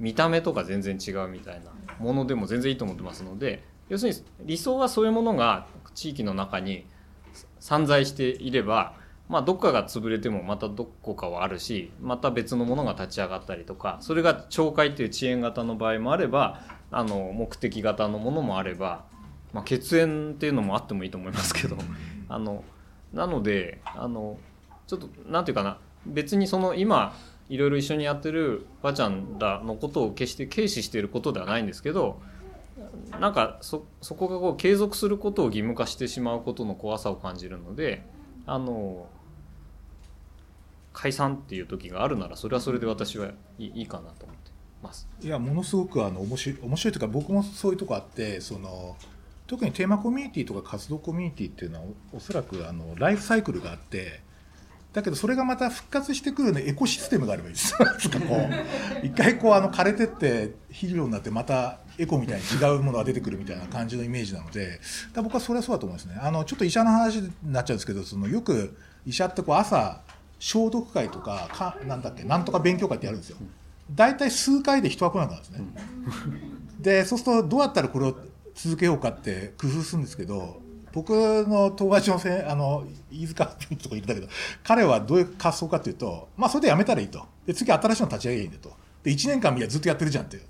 [0.00, 6.86] 見た目とか全然違うみたいなものでも全然いいと思ってますので要するに理想はそういうものが地域の中に
[7.60, 8.94] 散在していれば、
[9.28, 19.04] まあ、どっかが潰れてもまたどこかはあるしまた別のものが立ち上がったりとかそれが町会っていう遅延型の場合もあればあの目的型のものもあれば、
[19.52, 21.76] まあ、血縁っていうのもあってもいいと思いますけど
[22.28, 22.64] あの
[23.12, 24.38] なのであの
[24.86, 27.14] ちょっとなんていうかな別にその今
[27.48, 32.20] いろいろ一緒にやってるばあちゃんらのことを決して軽視していることではないんですけど
[33.20, 38.04] なんかそそこがこう継続することを義務化してしまうことの怖さを感じるので
[38.46, 39.06] あの
[40.92, 44.50] 解散っていう時があるならそれはそれで私はいいかなと思って
[44.82, 45.08] ます。
[45.22, 48.96] いやものすごくあの面白い面白いというか僕もそういうとこあってその
[49.46, 54.20] 特にテーマコミュニティとか活動コミュニティっていうのはおおそらくあのライフサイクルがあって
[54.92, 57.74] だけどそれがまた復活してくる、ね、エコシステムがあればいいです。
[59.02, 64.80] 一回こうあの枯れてって肥料になってまたエコみたいに違うものが出てくるみたいな感じのイメージなので
[65.16, 66.18] 僕はそれはそうだと思いますね。
[66.20, 70.00] あのちょっと医者の話になっちゃうんですけどそのよく医者ってこう朝
[70.38, 73.36] 消毒会とかかなんだっけなんとか勉強会ってやるんですよ。
[73.94, 75.64] 大体数回で人は来なくなるんですね、
[76.80, 78.18] でそうするとどうやったらこれを
[78.54, 80.60] 続けようかって工夫するんですけど
[80.98, 81.10] 僕
[81.46, 84.26] の友達のせあの飯塚君とかいるんだけど
[84.64, 87.24] 彼はどういう発想かというとまあそれでやめたらいいと。
[87.46, 88.76] で次新しいの立ち上げばいいんだと。
[89.04, 90.42] で1年間みんなずっとやってるじゃんっていう。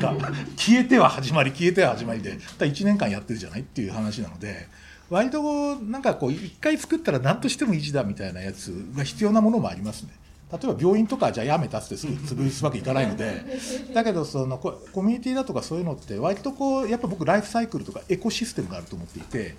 [0.00, 4.66] なんか消えては始まり消えては始まりでだ1年間やってるじゃないっていう話なので
[5.10, 10.10] 割となんかこう1回作ったら何としても維持だみたいなやつが必要なものもありますね。
[10.52, 13.42] 例えば病院とかじゃあやめたっつってすぐ潰すわけいかないので。
[13.94, 19.56] だけどそのココミュニティだとかそういうのって割とこうやっぱ僕ライフサイクルとかエコシステムがあると思っていて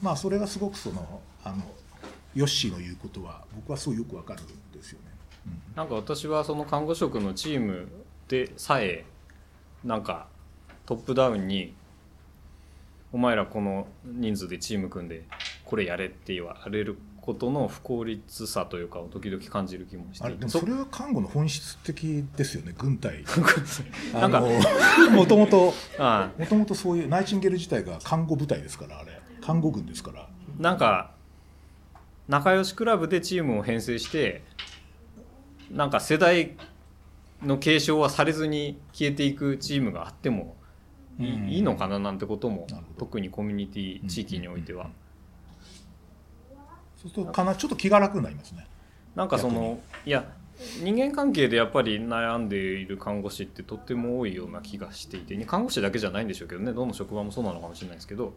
[0.00, 1.62] まあそれがすごくそのあの
[2.34, 5.16] ヨッシーの言うことは僕はすごいよくわかるんですよね。
[5.74, 7.88] なんか私はその看護職のチーム
[8.28, 9.04] でさえ
[9.84, 10.28] なんか
[10.84, 11.74] トップダウンに
[13.12, 15.24] 「お前らこの人数でチーム組んで
[15.64, 20.24] これやれって言われることの不効率さというかを時々感じる気もして。
[20.24, 23.24] あれでもそれは看護の本質的ですよね軍隊。
[24.14, 24.40] なんか
[25.10, 29.20] もともとあもともとそういうナイチンゲール自体が看護部隊ですからあれ。
[29.40, 30.28] 看護軍ですから。
[30.58, 31.10] なんか
[32.28, 34.42] 仲良しクラブでチームを編成して
[35.70, 36.56] なんか世代
[37.42, 40.56] の継承はされずに消えていくチームがあっても
[41.18, 42.66] いい,、のかななんてことも
[42.98, 44.90] 特にコミュニティ地域においては、
[46.96, 48.66] そうするとかなちょっと気が楽になりますね。
[49.14, 50.30] なんかそのいや
[50.82, 58.34] 人間関係でやっぱり悩んでいる看護師ってとっても多いような気がしていて看護師だけじゃないんでしょうけどねどの職場もそうなのかもしれないですけど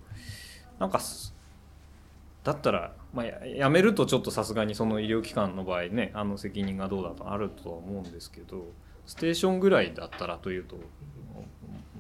[0.80, 1.34] なんかす
[2.44, 8.68] だったら、まあ、や辞めるとちょっとさすがにその医療機関の場合ねあの責任がどうだとあるとは思うんですけど
[9.06, 10.78] ステーションぐらいだったらというと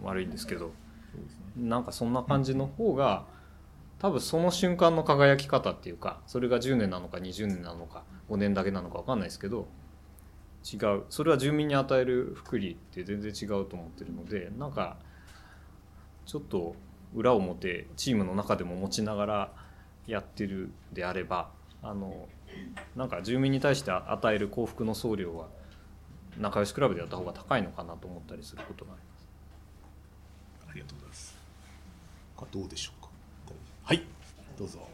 [0.03, 0.71] 悪いんですけど
[1.57, 3.25] なんかそんな感じの方が
[3.99, 9.67] 多分その瞬間の輝き方っていうかそれが10年なのか20年なのか5年だけなのか分かんないですけど
[10.71, 11.03] 違う。
[11.09, 14.97] それは住民に与える福利って全然違うと思ってるのでなんか
[16.25, 16.75] ちょっと
[17.13, 19.51] 裏表チームの中でも持ちながら
[20.07, 21.49] やってるであれば
[21.81, 22.27] あの
[22.95, 25.47] なんか住民に対して与える幸福の総量は
[26.37, 29.27] 仲良しクラブでやった方が高いのかなと思ったりすることがあります。
[30.69, 31.37] ありがとうございます。
[32.51, 32.98] どうでしょう？
[33.89, 34.05] はい。
[34.53, 34.85] どうぞ。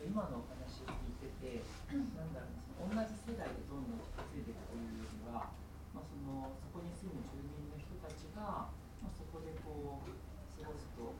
[0.00, 1.60] 今のお話を聞いてて、
[1.92, 5.52] なんだろうな、その同じ世代でどんどん稼いでいくというよりは、
[5.92, 8.72] まあ、そのそこに住む住民の人たちが、
[9.04, 10.08] まあ、そこでこう
[10.56, 11.12] 過ごすと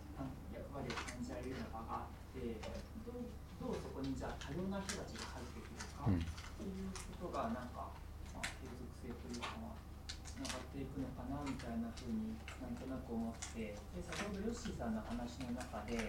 [0.56, 2.64] 役割を感じられるような場があって
[3.04, 3.28] どう、
[3.60, 6.24] どうそこにじゃあ多様な人たちが入ってくるか、うん。
[6.24, 7.92] っていうことがなんか、
[8.32, 9.76] まあ、継続性というか、まあ、
[10.24, 16.08] つながっていくのかなみたいなふうになんとなく思ってで先ほどヨッシーさんの話の中で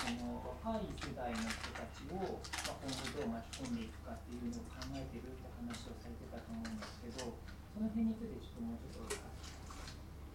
[0.00, 7.36] その若い世代の人たちを、まあ、今後どう巻き込んでいくかっていうのを考えてるって話をされてたと思うんですけど
[7.76, 9.20] その辺についてちょっともうちょっと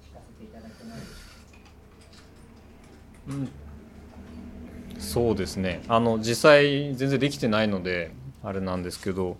[0.05, 1.33] 聞かせていただけないでしょ
[3.25, 3.41] うか。
[3.41, 3.65] うん
[4.99, 8.11] そうですねあの実際全然できてないので
[8.43, 9.37] あれなんですけど、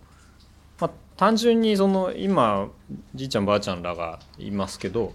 [0.80, 2.70] まあ、単純にその今
[3.14, 5.14] じいちゃんばあちゃんらがいますけど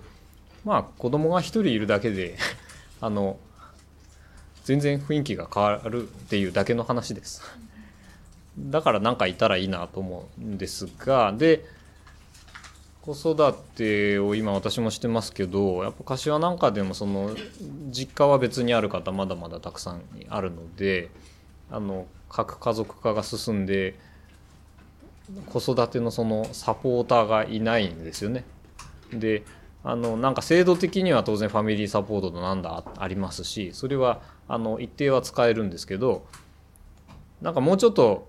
[0.65, 2.37] まあ子供が一人いるだけで
[3.01, 3.39] あの
[4.65, 7.43] 全然雰囲気が変わるっていうだけの話です
[8.59, 11.65] だからなんかいたらいいなと思うんですがで
[13.03, 17.35] 子育てを今私もしてますけどやっぱ柏なんかでもその
[17.91, 21.11] 実家は別にある方まだまだたくさんあるので
[21.71, 23.95] あの核家族化が進んで
[25.47, 28.45] 子育てのそのサポーターがいないんですよね。
[29.13, 29.45] で
[29.83, 36.27] あのなんか制度的には当然ファミリーサポートとなんだありますしそれはあの一定は使えるんですけど
[37.41, 38.29] なんかもうちょっと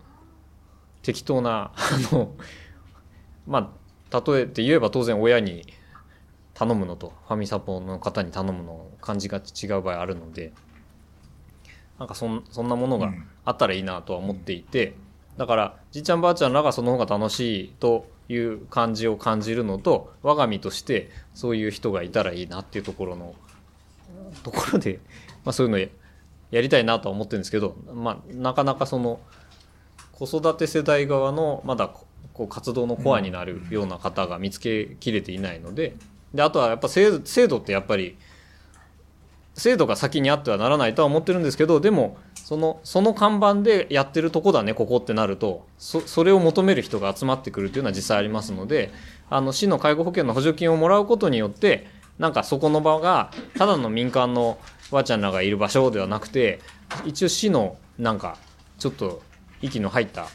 [1.02, 2.36] 適当なあの
[3.48, 3.74] ま
[4.12, 5.66] あ例えて言えば当然親に
[6.54, 10.54] 頼むのとファミサポの方に頼むの感じが違う場合あるので
[11.98, 13.12] なんかそんなものが
[13.44, 14.96] あったらいいなとは思っていて、
[15.38, 23.36] だからじいちゃんばあちゃんらがその方が楽しいという感じを感じるのと我が身としてそういう人がいたらいいなっていうところの
[24.44, 25.00] ところで、
[25.46, 25.78] まあ、そういうの
[26.52, 29.20] やりたいなとは思ってるんですけど、まあ、なかなかその
[30.12, 31.90] 子育て世代側のまだ
[32.34, 35.96] こう活動のコアになるような方が見つけきれていないので
[36.34, 38.18] であとはやっぱ制度ってやっぱり
[39.54, 48.92] 制度が先にあってはならないとは思ってるんですけどでもそのその看板でやってるとこだねここってなるとそれを求める人が集まってくるというのは実際ありますので
[49.30, 51.88] あの市の介護保険の補助金をもらうことによって
[52.18, 54.58] なんかそこの場がただの民間の
[54.92, 56.60] ばあちゃんらがいる場所ではなくて
[57.06, 58.38] 一応市のなんか
[58.78, 59.22] ちょっと
[59.62, 60.28] 息の入った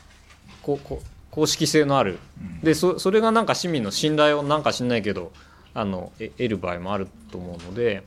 [0.62, 2.18] ここ公式性のある。
[2.62, 5.32] でそそれがなんか市民の信頼をなんか知んないけど
[5.74, 8.02] あのえ得る場合もあると思うので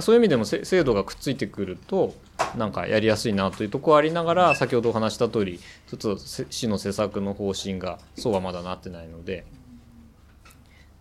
[0.00, 2.14] そういう意味でもせ制度がくっついてくると
[2.56, 9.44] なんかやりやすいなというところありながら先ほどお話した通りちょっとせ市の施策の方針がそうはまだなってないので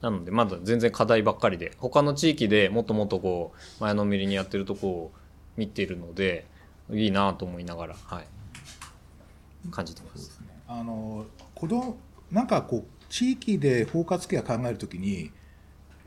[0.02, 5.12] なのでまだ全然課題ばっかりで他の地域でもっともっとこう前のめりにやってるとこを
[5.56, 6.45] 見ているので
[6.91, 8.28] いいなと思いながら、はい、
[9.72, 10.39] 感じてます。
[10.68, 11.26] あの
[11.56, 11.98] 子供
[12.32, 15.32] なんかこう地域で包括ケア考えるときに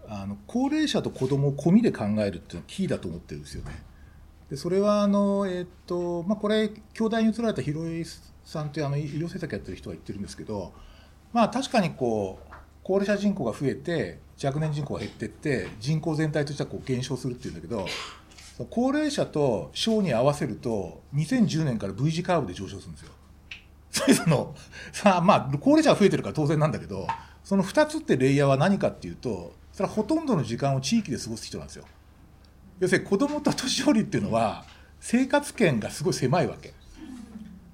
[0.09, 3.83] あの高齢者と子供を込みで考えるっていうのはキーだと思ってるんですよね。
[4.51, 8.05] でそれはあの、えっとまあ、これ兄弟に移られた広井
[8.45, 10.73] さんというあの医療政策やってる人が言ってるんですけど、
[11.33, 12.50] まあ、確かにこう
[12.83, 17.87] 高齢者人口が増えて若年人口が減っていって人口全体としてはこう減少するっていうんだけど
[18.69, 23.13] 高齢者と小に合わせると2010年から V 字カーブで上昇するんですよ。
[23.91, 24.55] それその
[24.93, 27.07] さあまあ高齢者が増えてるから当然なんだけど
[27.43, 31.85] その2つってレイヤーは何かっていうとそれはほとんどの時間を地域で過ごす人なんですよ。
[32.79, 34.65] 要するに子供と年寄りっていうのは
[35.01, 36.73] 生活圏がすごい狭いわけ。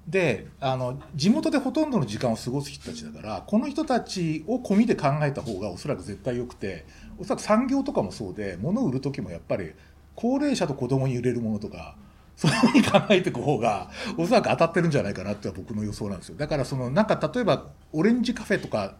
[0.07, 6.85] であの地元でほとんどの時間を過ごす人たちだからこの人たちを込みで考えた方がおそらく絶対良くて
[7.19, 9.73] おそらく産業とかもそうで物を売る時もやっぱり
[10.15, 11.95] 高齢者と子供に売れるものとか
[12.37, 16.35] そういうふうに考えていく方がおそらく当たってるんじゃないかなって僕の予想なんですよ。
[16.37, 18.95] だからそのなんか例えばオレンジカフェとか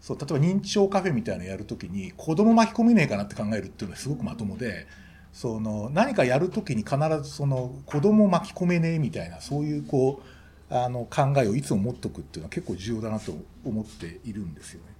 [0.00, 4.86] そう例えば認知症カフェみたいなのやるときに子供巻き込めねえかなって考えるっていうのはすごくまともで
[5.32, 10.35] その何かやるときに必ずその子供巻き込めねえみたいなそういうこう
[10.68, 13.32] あの考えをいつも持っとくっていうのは結構重要だなと
[13.64, 14.92] 思っているんですよね。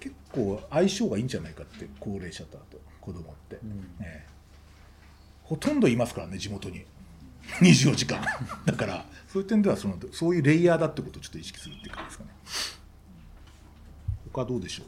[0.00, 3.56] 結構相性がいいんじゃないかって高齢者とあと子供って、
[4.00, 4.26] ね
[5.44, 6.84] ほとんどいますからね地元に。
[7.60, 8.20] 24時間。
[8.66, 12.30] だからそういう点ではそのそういうレイヤーだってことをちょっと意識するっていう感じですかね。
[14.32, 14.86] 他どうでしょう？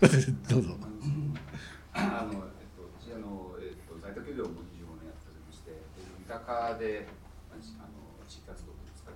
[0.48, 0.76] どうぞ。
[1.94, 5.70] あの、えっと、私あの、えっと、在宅医療も25年やっておりまして、
[6.30, 7.10] で三鷹で、
[7.50, 9.10] あの、あの地域活動とか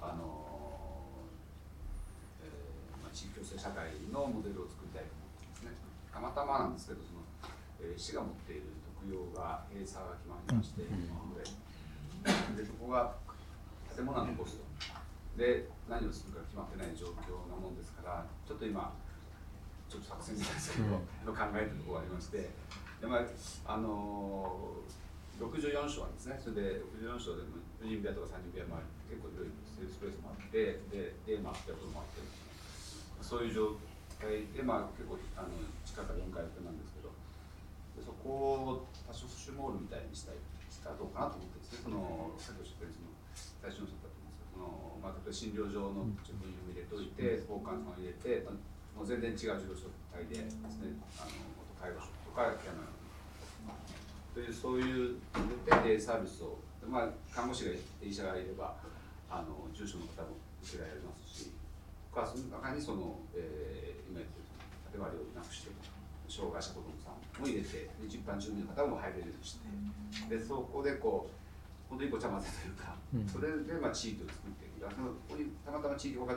[0.00, 0.48] あの、
[2.40, 5.76] えーまあ、地域共生社会のモデルを作りたいと思ってますね。
[6.08, 7.20] たまたまなんですけど、その、
[7.84, 11.44] えー市が持っている特養が閉鎖が決まりまして、今まで
[12.56, 13.20] で、そこが
[13.92, 14.64] 建物は残すと。
[15.36, 18.96] で、何をするか決まってない状況なもんですから、ちょっと今、
[19.92, 22.48] ちょっと作戦じゃないですけど、考えてるところがありまして、
[23.00, 25.03] でまああのー、
[25.40, 28.86] 64章なんですね、それで64章でも20部屋とか30部屋もある。
[29.10, 29.52] 結構広い
[29.90, 32.22] スペースもあって、で、ってこともあって、
[33.20, 33.74] そういう状
[34.22, 37.10] 態で、まあ、結構あの地下から4階建てなんですけど、
[37.98, 40.38] でそこを多少シュモールみたいにしたい
[40.70, 48.46] したらどうかなと思ってですね、そのさっきおっしゃったように最初の人だと思うんですけど、そのまあ、例えば診療所の職員を入れておいて、交換さんを入れて、
[48.94, 52.86] もう全然違う自動車体でですね、あの元介護職とかピアノ
[54.34, 55.16] というそういう
[55.86, 56.58] でサービスを、
[56.90, 57.70] まあ、看護師が
[58.02, 58.74] 医者がいれば
[59.30, 61.50] あの重症の方も受けられますし、
[62.10, 64.46] 僕はその中にその、えー、今言ってる
[64.90, 65.70] 縦割りをなくして
[66.26, 69.70] 障害者子どもさんも入れてで一般住民の方も入れるようにして
[70.26, 71.34] でそこでこう
[71.88, 72.98] 本当にごちゃ混ぜというか、
[73.30, 74.82] それでまあ地域を作っていく。
[74.82, 76.34] だからここにたまたま地域包括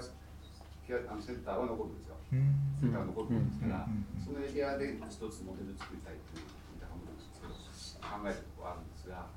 [0.85, 2.19] ケアあのセンターは残るんですよ。
[2.29, 3.87] センターが残るんですから、
[4.21, 7.55] そのエリアで一つモデル作りたいという見たかもなんですけど
[8.01, 9.27] 考えてるとこあるんですが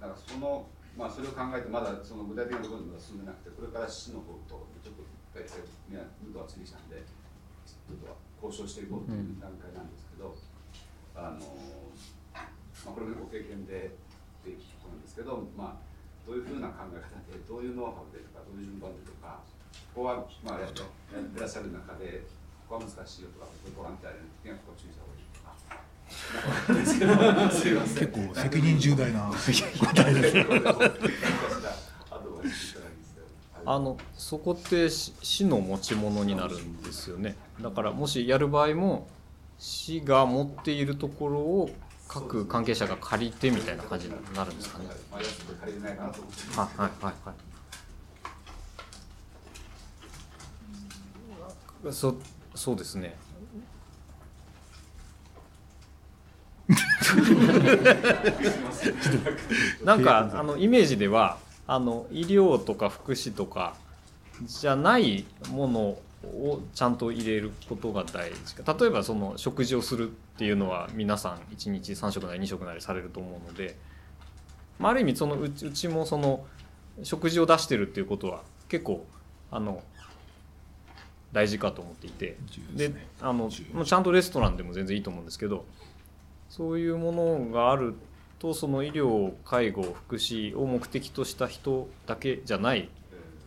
[0.00, 0.66] だからその
[0.96, 5.02] まあそれを考えてまだその具体的なところにまだ進んでなくてこれから市の方とちょっと
[5.34, 5.58] 大体
[5.90, 7.02] ねムードはついてきたんで
[7.66, 8.14] ちょっと
[8.46, 10.36] 交渉していこうという段階なんですけど、
[11.16, 11.40] あの
[12.84, 15.94] まあこれもご経験でっていうことなんですけどまあ
[16.28, 19.40] どういうふうな考え方でどういうノウハウでとかどういう順番でとか
[19.96, 20.84] ここはまあやって
[21.40, 22.22] らっしゃる中で
[22.68, 24.20] ここは難しいよとかここボランティアで
[24.60, 25.23] ここ注意した方がいい
[26.68, 30.36] 結構責任重大な答えです。
[33.66, 39.08] あのそこって市の持ち物になるんですよねだからもしやる場合も
[39.58, 41.70] 市が持っているところを
[42.06, 44.84] 各関係者が借りてみたいな感じになるんですかね。
[44.86, 45.24] はい
[46.78, 47.32] はいはいは
[51.90, 52.16] いそ
[52.54, 53.16] そうですね
[59.84, 63.74] なんかあのイメージではあの医療とか福祉とか
[64.42, 65.80] じゃないもの
[66.24, 68.76] をちゃんと入れることが大事か。
[68.78, 73.76] 例えばその食事をするっていうのは皆さん1日3食なり2食なりされると思うので、
[74.78, 76.44] まあ、ある意味そのうちうちもその
[77.02, 79.06] 食事を出してるっていうことは結構
[79.50, 79.82] あの
[81.32, 82.36] 大事かと思っていて。
[82.74, 85.64] であのちゃんとレストランでも全然いいと思うんですけど
[86.56, 87.96] そういうものがある
[88.38, 92.88] とその医療介護福祉を目的とした人だけじゃない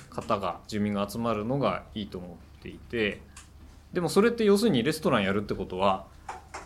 [0.10, 2.28] 方が住民が集まるのがいいと思
[2.60, 3.22] っていて
[3.93, 6.05] でもそれって要するにレストランやるってことは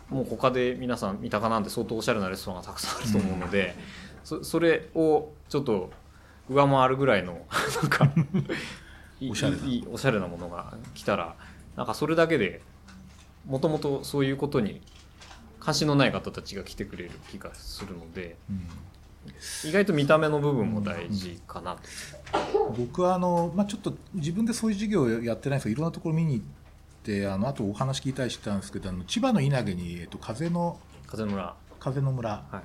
[0.10, 3.76] もう他で皆さん三鷹なんて相当おしゃれなレストランがたくさんあると思うので、
[4.24, 5.92] そそれをちょっと
[6.50, 7.46] 上回るぐらいの
[7.84, 8.12] なんか
[9.30, 9.64] おしゃれな。
[9.64, 11.36] いいおしゃれなものが来たら
[11.76, 12.62] なんかそれだけで
[13.46, 14.82] もともとそういうことに
[15.62, 19.70] 関心のない方たちが来てくれる気がするのでうん。
[19.70, 21.76] 意外と見た目の部分も大事かな。
[21.76, 22.76] と。
[22.76, 26.46] 僕はあの、まあ、ちょっと自分でそういう授業をやってないんですけどいろんなところ見に行っ
[27.04, 31.56] であのあとお話聞いたりしたんですけどあの千葉の稲毛に、えっと、風の風の村。
[31.80, 32.56] 風の村はい。
[32.58, 32.62] っ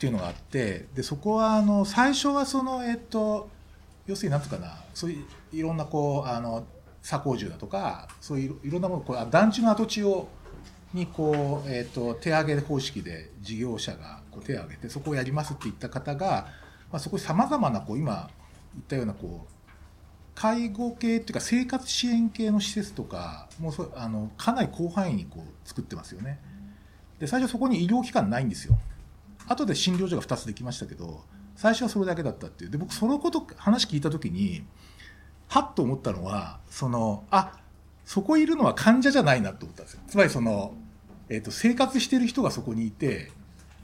[0.00, 3.50] ていうのがあってでそこはあの最初はそのえっと
[4.06, 6.64] 要するになんとかなそういういろんなこうあの
[7.02, 10.28] 左工住だとかそういういろんなものこうあ団地の跡地を
[10.92, 16.48] にこう、えっと手上げ方式で事業者がこう手を挙げてそこをやりますって言った方が、
[16.90, 18.30] まあ、そこにさまざまなこう今
[18.74, 19.60] 言ったようなこう
[20.34, 26.40] 介護系っていうか生活支援系の施設とかもうそあのかなり広範囲にこう作ってますよね。
[27.18, 28.78] で最初そこに医療機関ないんですよ。
[29.46, 31.24] 後で診療所が2つできましたけど
[31.56, 34.64] 最初はそれだけだったっていうで僕そのこと話聞いた時に
[35.48, 37.60] はっと思ったのはそのあ
[38.04, 40.74] そこいるのは患者じゃないなと思ったんですよつまりその、
[41.30, 43.30] えー、と生活してる人がそこにいて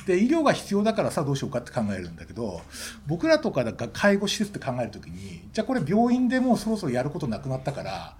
[0.06, 2.60] で医療が必要だからさどうしようかって考えるんだけど
[3.06, 8.16] 僕らとかが介護施設って考える時にじゃあこれ病院でもうそろそろやることなくなったから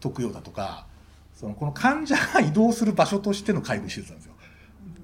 [0.00, 0.86] 特養だとか
[1.34, 4.34] そのこの患者が移動する場所としての介護施設なんですよ。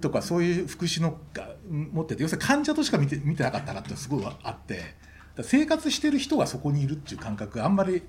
[0.00, 4.82] とかそういう福祉のが持ってて要するに患者としか見て見てなかったなってすごいあって
[5.42, 8.02] 生活してる人がそこにいるっていう感覚があんまり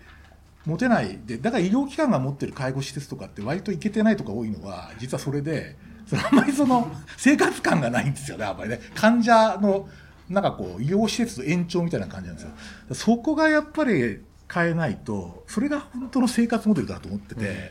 [0.66, 1.20] 持てない。
[1.26, 5.76] でだから医療機関が持ってる介護施設とかって割と行けてないとか多いのは実はそれで
[6.08, 8.80] そのあんまりその 生活感がないんですよねあんまりね。
[8.96, 9.88] 患者の
[10.30, 12.52] なんかこう医療施設の延長みたいな感じなんですよ。
[12.94, 17.62] そこがやっぱり変えないとそれが本当の生活モデルだと思ってて、だか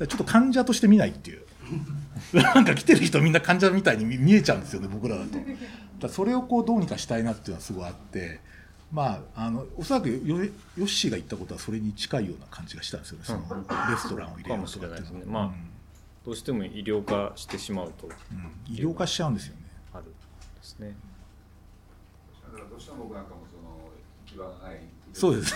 [0.00, 1.42] らちょっと患者として見ないっていう。
[2.34, 5.38] なんか来てる人みんな患者みたいに見見えちゃうんですよね僕らだと。
[6.00, 8.40] だそれをこうどうにかしたいなっていうのはすごいあって
[8.92, 13.24] まああのおそらくヨヨッシーが言ったことはそれに近いような感じがしたんですよね。
[13.24, 15.70] そのうんレストランを入れようとかってかもしれないですねうまあん
[16.24, 18.06] どうしても医療化してしまうと。
[18.06, 18.74] うん。
[18.74, 19.62] 医療化しちゃうんですよね。
[19.92, 20.04] ある。
[20.04, 20.12] んで
[20.62, 20.94] すね。
[22.44, 23.56] だからどうしても僕なんかもそ
[24.72, 24.76] い。
[25.12, 25.54] そうです。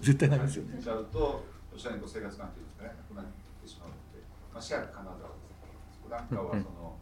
[0.00, 0.80] 絶対なりますよね。
[0.82, 1.42] ちゃうとど
[1.76, 3.24] うしてもこう生活環境ですかねなくなっ
[3.62, 6.96] てしまうので、まあ、シェア金沢ですそこなんかはその、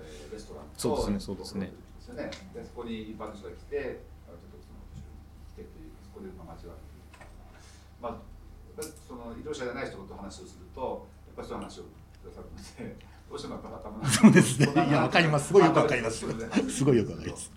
[0.00, 1.72] えーレストランとそうですねそうですね
[2.04, 2.30] ですよね。
[2.52, 4.84] でそこに一般の人が来てあちょっとその
[5.48, 6.76] 来てっていうそこでまあ街は。
[8.00, 11.88] まあその医療者じゃない人と話をするとやっぱりそういう話を
[12.20, 12.98] くださるので
[13.30, 14.66] どうしてもやっぱ頭の中そうですね。
[14.68, 15.48] いやわかります。
[15.48, 16.18] すごいよくわかります。
[16.20, 17.50] すごいよくわかります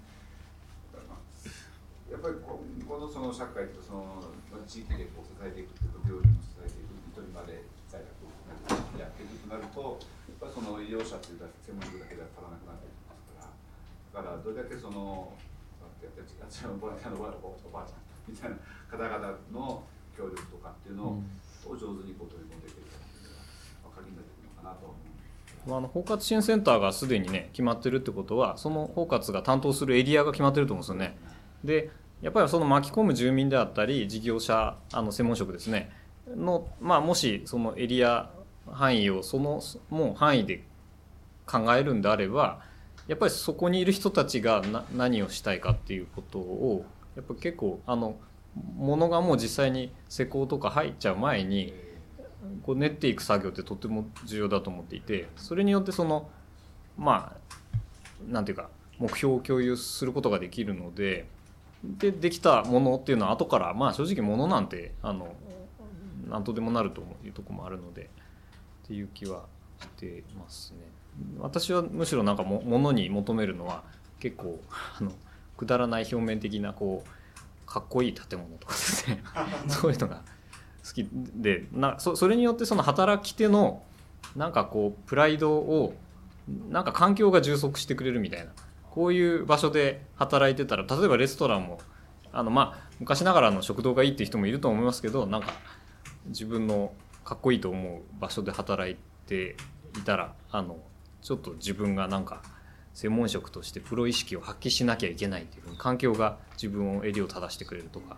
[2.09, 12.66] やっぱりここのその社会とそのまあ地域でこう支えていくというか病院を支えていく一人まで在宅をやっていくとなるとやっぱりその医療者というか専門職だけでは足らなく
[14.17, 15.31] からどれだけその
[15.77, 18.57] あちらのおばあちゃんのおばあちゃんみたいな
[18.89, 19.83] 方々の
[20.17, 21.21] 協力とかっていうのを
[21.69, 23.43] 上手にこう取り込んでいけるかっていうのが
[23.85, 25.69] まあ鍵になってくるのかなと思う。
[25.69, 31.17] まああの包括支援センターがすでにね決まってるってことはその包括が担当するエリアが決まってると思うんですよね。
[31.63, 31.91] で
[32.21, 35.91] やっぱりその巻き込む住民であったり事業者あの専門職ですね
[36.27, 38.31] の、まあ、もしそのエリア
[38.71, 40.63] 範囲をそのもう範囲で
[41.45, 42.61] 考えるんであれば
[43.07, 44.61] やっぱりそこにいる人たちが
[44.95, 46.85] 何をしたいかっていうことを
[47.15, 48.17] やっぱ結構あの
[48.75, 51.73] ものがもう実際に施工とか入っちゃう前に
[52.63, 56.29] こう練っていく作業ってとても重要だと思っていてそれによってその
[56.97, 61.27] まあなんていうか目標を共有することができるので
[61.83, 65.33] でできたものっていうのは後からまあ正直ものなんてあの
[66.27, 68.09] 何とでもなるというとこもあるので
[68.83, 69.45] っていう気は
[69.79, 70.96] してますね。
[71.39, 73.83] 私はむしろなんかもものに求めるのは
[74.19, 74.59] 結構
[74.99, 75.11] あの
[75.57, 79.23] くだらない表面的なこうかっこいい建物とかですね。
[79.67, 80.21] そういうのが
[80.85, 83.83] 好きでなそそれによってその働き手の
[84.35, 85.95] なんかこうプライドを
[86.69, 88.51] なんか環境が充足してくれるみたいな
[88.91, 91.79] こういう場所で働いてたら例えばレストランも
[92.31, 95.53] あのまあ昔ながらの食堂がいいっていう人もいると思いますけどなんか
[96.27, 96.93] 自分の
[97.23, 98.95] かっこいいと思う場所で働い
[99.27, 99.55] て
[99.97, 100.77] いたらあの
[101.21, 102.41] ちょっと自分がなんか
[102.93, 108.17] 専門職としてプロ意識を発揮しなきゃいけないっていうふうに環境が自分を襟を正してくれるとか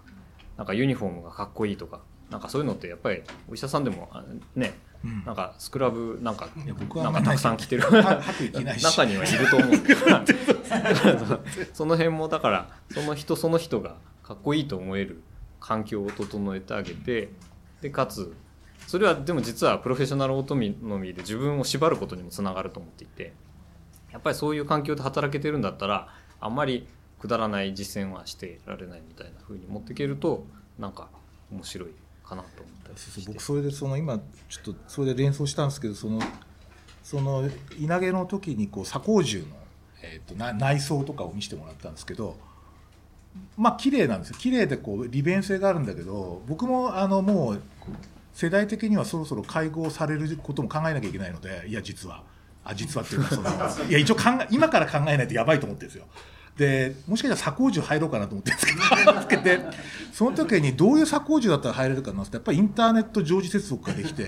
[0.58, 4.24] なんかユニフォームがかっこいいとかなんかそういうのってやっぱりお医者さんでもあ
[4.56, 4.74] ね
[5.04, 5.24] うん。
[5.26, 6.47] なんかスクラブなんか
[6.95, 9.72] なんかたくさん着てる中にはいると思う
[11.74, 15.22] その辺もだからその人その人がかっこいいと思える
[15.60, 17.30] 環境を整えてあげて
[17.82, 18.34] でかつ
[18.90, 23.34] それはでも実はプロフェッショナルオートミノミーで自分を縛ることにもつながると思っていて
[24.12, 26.08] やっぱりそういう環境で働けてるんだったら
[26.42, 26.88] あんまり
[27.20, 30.44] くだらない実践はしてられないみたいな風に持っていけると
[30.80, 31.08] なんか
[31.52, 31.90] 面白い
[32.24, 33.32] かなと思ったりして。
[33.32, 36.20] 僕それでその今ちょっとそれで連想したんですけどその
[37.04, 37.48] その
[37.80, 39.46] 稲毛の時にこう左工住の、
[40.02, 42.38] えー、とな内装とかを見せてもらったんですけど
[43.56, 44.38] まあ綺麗なんですよ。
[44.40, 47.62] 綺麗でこう利便性があるんだけど僕もあのもう
[48.34, 52.24] 世代的にはそろそろ会合されることも考えなきゃいけないのでいや実は。
[52.64, 56.06] あ実はっていうかそのいや一応考え今から考えないとやばいと思ってるんですよ。
[56.60, 58.66] でもしかしたら左工樹入ろうかなと思ってつ
[59.30, 59.60] けて
[60.12, 64.28] その時にどういう左工樹だったら入れるかなってやっぱりインターネット常時接続ができて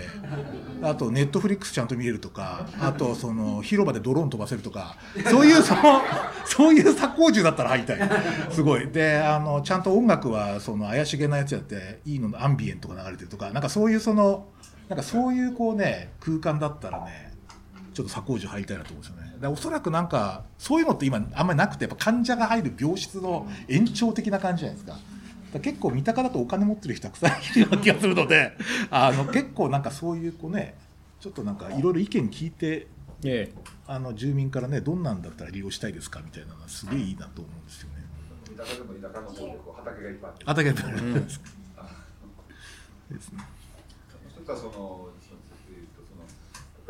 [0.81, 4.95] あとネットフリックスちゃんと見れるとかあとその広場でドローン飛ばせるとか
[5.29, 6.01] そういうその
[6.45, 8.09] そういう左工樹だったら入りたい。
[8.49, 8.87] すごい。
[8.87, 14.45] であのちゃんと音楽はその怪しげなやつやっていいのアンビエントが流れてるとかなんかそういうその
[14.87, 17.30] なんかそういうこうね空間だったらね
[17.93, 19.35] ちょっと左工樹入りたいなと思うんですよね。
[19.41, 24.97] でおそらくなんかそういうのって今あんまりなくてやっぱ患者が入る病室の延長的な感じじゃないですか。
[25.59, 28.53] 結構三鷹だとお金持ってる人たくさんいるような気がするので
[28.89, 30.75] あの結構なんかそういうこうね
[31.19, 32.87] ちょっとなんかいろいろ意見聞いて
[33.25, 37.95] ええあの住民からねどんなんだったら利用したいですかみたいなのはすげえいいなと思うんですよね。
[38.57, 41.39] 田舎でも田舎の方でこう畑がいっぱいあってあだけど、です
[43.33, 43.45] ね。
[44.29, 45.10] 一つはその、そのえーとその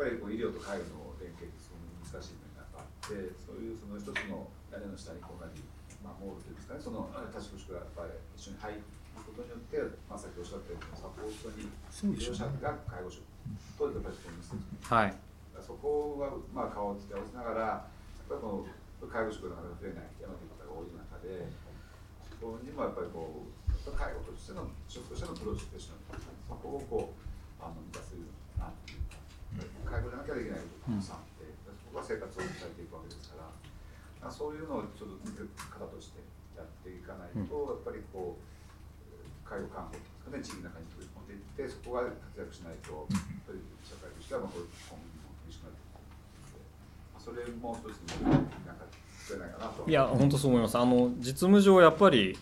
[0.02, 5.62] ぱりこう医療と介護の連携ってすごく難しい面があって、そういうその一つの屋根の下にこうなり、
[6.02, 8.82] まあ、モールというんですかね、その多種宿がやっぱり一緒に入る
[9.22, 9.78] ことによって、
[10.10, 11.70] まあ、さっきおっしゃったようにサポートに
[12.18, 13.22] 医療者が介護職
[13.78, 15.14] とやっぱりこう結びはい。
[15.62, 21.46] そこはまあ顔をつき合わせながら、やっぱりこの介護職がなかなか増えない山という方が多い中で、
[22.26, 23.62] そこにもやっぱりこう、
[23.94, 28.41] 介護としての、職としてのプロフェッショナル、そこをこう、あの満たせるなっていう
[29.92, 31.44] か、介護じゃなきゃできないことさんあって、
[31.76, 33.52] そこが生活を伝えていくわけですから、
[34.24, 35.28] まあ、そういうのをちょっと
[35.68, 36.24] 方として
[36.56, 38.52] やっていかないと、やっぱりこう、
[39.44, 43.04] 介護看護ですかね、地域の中に取り込んでいって、そこが活躍しないと、
[43.84, 45.82] 社会としてはまあこう今後も厳しくなって
[47.22, 48.86] それも一つのなんか
[49.20, 49.88] 作れないかなと。
[49.88, 50.76] いや本当そう思います。
[50.78, 52.36] あの実務上やっぱり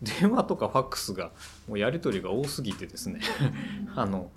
[0.00, 1.32] 電話とかファックスが
[1.68, 3.20] もうやり取りが多すぎてですね。
[3.94, 4.30] あの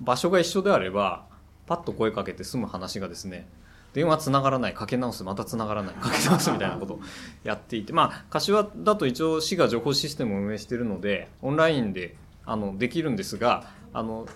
[0.00, 1.26] 場所が一緒であれば
[1.66, 3.46] パッと声かけて済む話がですね
[3.94, 7.00] 電話つながらないかけ直すまたつながらないかけ直すみたいなことを
[7.44, 14.26] やっていてまあ柏だと一応市が情報システムを運営しているのでオンラインであのできるんですがあの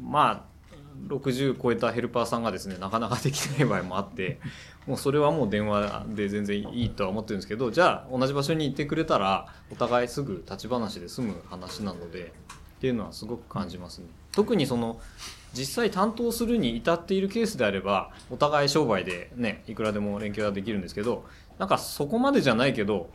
[0.00, 0.56] まあ
[1.08, 4.38] 60超えたヘルパーさんがですねなかなかできない場合もあって
[4.86, 12.32] もうそれはもう電話で全然いいとは思ってるんですけどじゃあ同じ場所に行ってくれたらお互いすぐ立ち話で済む話なので
[12.86, 14.06] っていうのはすごく感じますね。
[14.30, 15.00] 特にその
[15.52, 21.24] 実際担当するに至っているケースであればお互い商売でねいくらでも連携はできるんですけど
[21.58, 23.10] なんかそこまでじゃないけど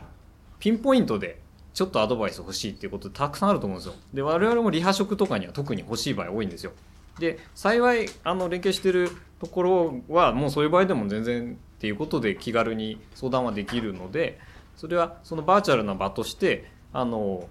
[0.60, 1.40] ピンポイントで
[1.74, 3.94] ちょっとアドバイス欲しいっていうことたくさんあると思うんですよ。
[4.14, 6.74] で我々もリハ職とかには特に欲しい場合多いんですよ。
[7.18, 9.10] で幸いあの連携してる
[9.40, 14.38] ところはもうそういう場合でも全然っていうことで気軽に相談はできるので
[14.76, 17.48] それはそのバーチャルな場としてあの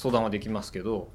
[0.00, 1.08] 相談はできますけど、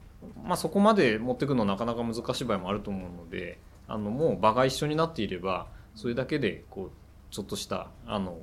[0.44, 3.58] まあ、そこまで持ってくのなかなか難しい場合もあると思うので
[3.88, 5.66] あのもう場が一緒になっていれば
[5.96, 8.38] それだけでこうちょっとしたあの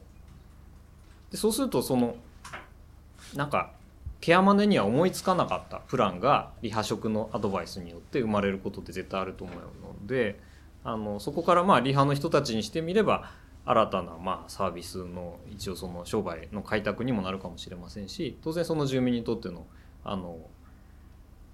[1.31, 2.17] でそうするとその
[3.37, 3.71] なんか
[4.21, 10.41] ケアマネには思いつかなかったプランがリハ職のアドバイスによって生まれることって絶対あると思うので
[10.83, 13.31] あのそこからまあリハの人たちにしてみれば
[13.65, 19.67] 新たなまあサービスの一応その商売の開拓にもなるかもしれませんし当然その住民にとっての
[20.05, 20.39] あの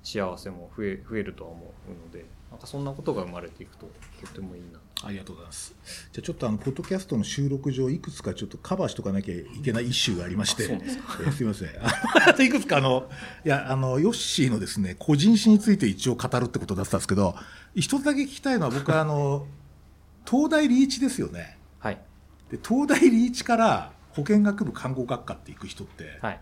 [0.02, 3.92] 幸せも増え増えるとは思うのでなんかそんなことが生まれていくとと
[4.30, 5.74] ってもいいなありがとうございます。
[6.12, 11.68] じゃあちょっとあのポッドキャストの収録上いくつかちょっとカバーしとかなきゃいけないイシューがありまして、すえすみません。
[12.26, 13.08] あといくつかあの
[13.44, 17.36] いやあのヨッシーのですね個人史について一応語るってことだったんですけど、
[17.76, 19.46] 一つだけ聞きたいのは僕はあの
[20.28, 21.58] 東大リーチですよね。
[21.78, 22.00] はい
[22.50, 26.40] で東大リーチから保健学部看護学科って行く人ってはい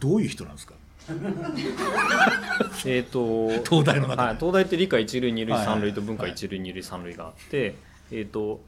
[0.00, 0.74] どういう人なんですか？
[2.86, 4.22] えー、と東大の中で。
[4.22, 7.74] はい、東大って理科一類二類三類と文化一類二類三類があって、
[8.10, 8.60] えー、と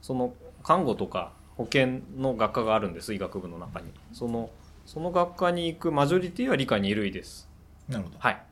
[0.00, 3.92] その看護とか保健の学科があるんです医学部の中に。
[4.12, 4.50] その
[4.86, 7.48] その学科に行くマジョリティは理科二類です。
[7.88, 8.16] なるほど。
[8.18, 8.42] はい。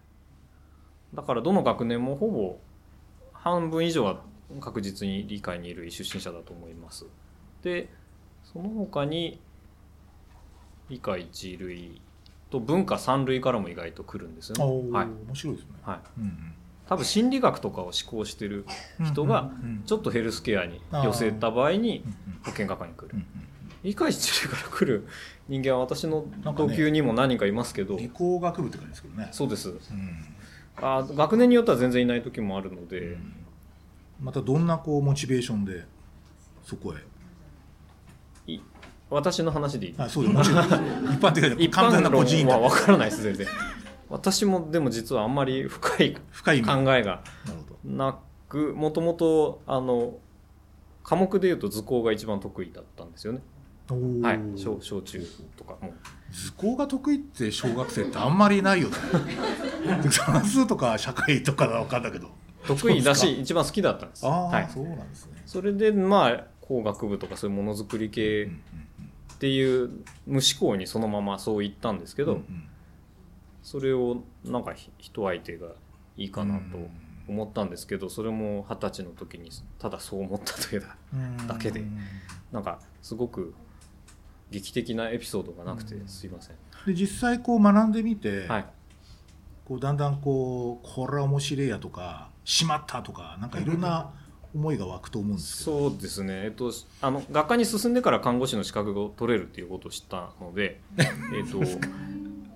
[1.14, 2.59] だからどの学年もほぼ
[3.32, 4.22] 半分以上は
[4.61, 7.07] 確実に理科二類出身者だと思います。
[7.62, 7.89] で
[8.45, 9.41] その他に
[10.89, 12.01] 理科一類
[12.51, 14.90] と文化三類からも意外と来るんですよね。
[14.90, 15.07] はい。
[15.07, 15.70] 面白いですね。
[15.82, 15.99] はい。
[16.18, 16.55] うん
[16.88, 18.64] 多分心理学とかを思考してる
[18.99, 19.51] うん人が
[19.84, 22.03] ちょっとヘルスケアに寄せた場合に
[22.44, 23.11] 保健学科に来る。
[23.14, 23.26] うん
[23.84, 25.07] 理解一類から来る
[25.49, 26.26] 人間は私の
[26.57, 29.28] 同級にも何人かいますけど、理工学部って感じですけどね。
[29.30, 29.68] そうです。
[29.70, 29.78] うん。
[30.80, 33.32] あ学年によっては全然いない時もあるので、うん。
[34.20, 35.84] またどんなこうモチベーションで
[36.64, 36.96] そこへ。
[39.11, 39.94] い私の話でいい？
[39.98, 40.36] あそうです。
[40.36, 40.70] もちろん一
[41.20, 43.46] 般的に一完全な個人は分からないです全然。
[44.09, 47.22] 私もでも実はあんまり深い考えが
[47.84, 50.14] なくもともとあの
[51.02, 53.40] 科目でいうと図工が一番得意だったんですよね。
[54.22, 54.40] はい。
[54.56, 55.20] 小小中
[55.56, 55.92] とかも
[56.30, 58.94] 図工が得意って小学生ってあんまりいないよね。
[60.11, 62.28] 算数とか社会とかは分かんだけど。
[62.66, 64.26] 得意だし一番好きだったんです。
[64.26, 68.61] ああ、はい、そうなんですね、それでまあ工学部とかそういうものづくり系うん
[69.39, 69.91] っていう
[70.26, 72.64] 無思考にそのままそう言ったんですけど、うんうん。
[73.62, 75.68] それをなんかひ人相手が
[76.16, 76.64] いいかなと
[77.28, 81.47] 思ったんですけどそれも二十歳の時にただそう思ったといううん。
[81.47, 81.84] だけで
[82.51, 83.55] なんかすごく
[84.51, 86.09] 劇的なエピソードがなくてうん。
[86.09, 88.66] すいません、で実際こう学んでみて、はい。
[89.66, 94.11] こうだんだんこうこれは面白いやとかしまったとかなんかいろんな
[94.55, 95.90] 思いが湧くと思うんですけど。
[95.90, 101.61] そうですね、えっと、あの学科に進んでから看護師の資格を取れるっていうことを知ったので えっと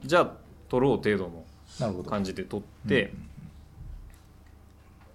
[0.04, 0.32] じゃあ
[0.68, 1.44] 取ろう程度
[1.80, 3.12] の感じで取って、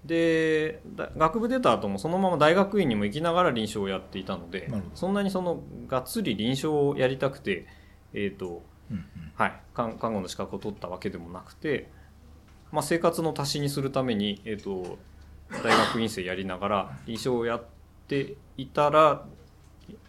[0.06, 7.66] でだ学部出た後もそのまま大学院にも行きながら臨床をやっていたのでそんなにそのがっつり臨床をやりたくて、
[8.14, 9.06] えーとうんうん。
[9.36, 11.90] はい、看看護の資格を取ったわけでもなくて、
[12.72, 14.98] まあ、生活の足しにするために、えー、と
[15.50, 17.64] 大学院生やりながら臨床をやっ
[18.08, 19.26] ていたら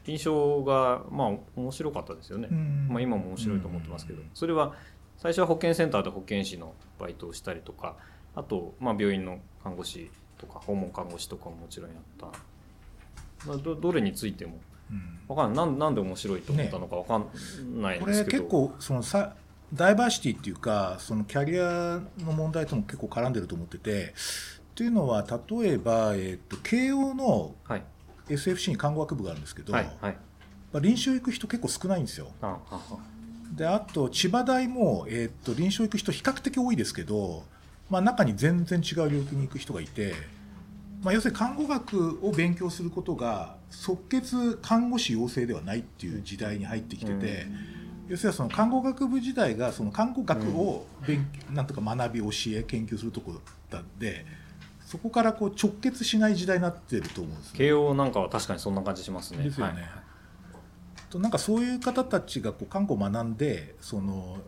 [0.05, 2.49] 臨床がまあ面白かったですよね。
[2.51, 2.89] うん。
[2.89, 4.21] まあ、今も面白いと思ってますけど。
[4.21, 4.31] うん。
[4.35, 4.75] それは
[5.19, 7.97] 最初は保健センターで保健師のバイトをしたりとか
[8.35, 12.27] あと、まあ、病院の看護師とか訪問看護師とかももちろんやった、
[13.47, 14.59] まあ、どどれについても
[14.91, 15.19] うん。
[15.29, 15.67] わかんない。
[15.67, 17.27] なんなんで面白いと思ったのかわかん
[17.81, 19.35] ないこれですけど、結構そのさ
[19.75, 24.15] ダイバーシティっていうかそのキャリアの問題とも結構絡んでると思ってて
[24.79, 27.83] というのは例えば、えー、と慶応のはい。
[28.29, 30.17] SFC に看護学部があるんですけど、はいはい。
[30.73, 32.29] まあ臨床行く人結構少ないんですよ。
[32.41, 32.59] あ
[33.57, 37.43] であと千葉大も、えー、と臨床行く人比較的多いですけど、
[37.91, 40.15] まあ、中に全然違う領域に行く人がいて、
[41.03, 47.47] まあ、要するに看護学を勉強することが即決看護師養成ではないっていう時代に入ってきてて、
[48.07, 54.25] 要するにその看護学部時代がその看護学を勉、なんとか学び教え研究するところだんで
[54.89, 57.59] そこからこう直結しない時代になってると思うんですね。
[57.59, 59.45] 慶応なんかは確かにそんな感じしますね。
[59.45, 59.83] ですよね。
[59.83, 59.91] はい。
[61.11, 64.39] となんかそういう方たちがこう看護を学んでその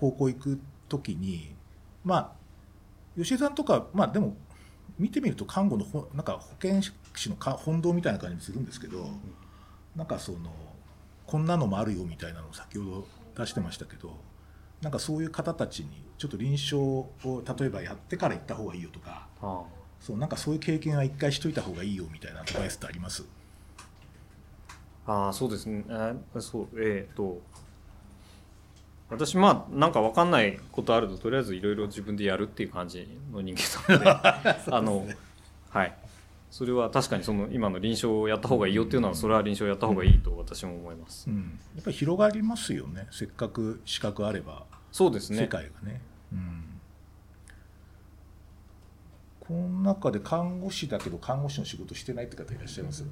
[0.00, 1.54] 高校行く時に
[2.02, 2.32] まあ
[3.14, 4.38] 吉井さんとかまあでも
[4.98, 6.92] 見てみると看護のほなんか保健師
[7.28, 9.06] のか本道みたいな感じするんですけど、
[9.94, 10.38] なんかその
[11.26, 14.16] こんなのもあるよみたいなのを先ほど出してましたけど
[14.80, 17.10] なんかそういう方たちにちょっと臨床を
[17.58, 19.62] 例えばやってから行った方がいいよとかあ
[20.00, 23.24] そうなんかそういう経験は一回しといた方がいいよみたいなアドバイスってあります？
[25.06, 25.84] あああそうですね。
[25.88, 27.40] えーそうえっ、と
[29.10, 33.54] 私まあなんか分かんないことあるととりあえずいろいろ自分でやるっていう感じの人
[33.88, 34.50] 間なので。
[34.72, 35.06] あの
[35.70, 35.96] はい。
[36.50, 43.06] それは確かにその今の臨床をやった方がいいよっていうのはそれは臨床をやった方がいいと私も思います、うん、やっぱり広がりますよね。
[43.12, 44.64] せっかく資格あれば。
[44.90, 45.38] そうですね。
[45.38, 46.00] 世界がね。
[46.32, 46.64] うん
[49.50, 53.04] この中で看護師だけど看護師の仕事してないって方いらっしゃいます？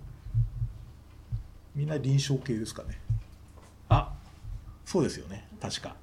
[1.74, 3.00] みんな臨床系ですかね。
[3.88, 4.12] あ。
[4.86, 5.48] そうですよね。
[5.60, 5.96] 確か。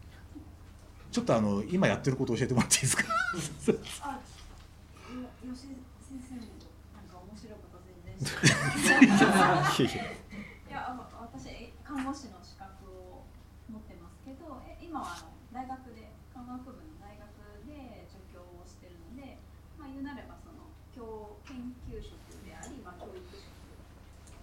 [1.09, 3.03] ちょっとあの今やってること教えてもらっていいですか？
[4.03, 4.19] あ、
[5.07, 5.23] よ
[5.55, 6.51] 吉井先生も
[6.91, 8.19] なんか面白いこと全然
[9.15, 9.71] 知らない。
[9.71, 10.19] いえいえ
[10.67, 13.23] いや、私看護師の資格を
[13.71, 17.23] 持ってますけど、え今はあの大学で看護学部の大学
[17.71, 19.39] で助教をしてるので、
[19.79, 21.55] まあ言うなればその教研
[21.87, 22.11] 究職
[22.43, 23.47] であり、まあ教育職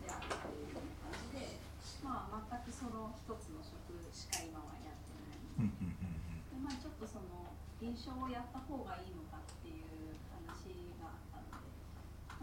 [0.02, 1.60] であるというような感じで、
[2.00, 5.12] まあ全くその一つの職しか今はやって
[5.60, 5.68] ない。
[5.68, 6.10] うんうんうん
[6.48, 10.14] でまあ、ちょっとその臨床をやった方がいいのかっていう
[10.46, 11.58] 話があった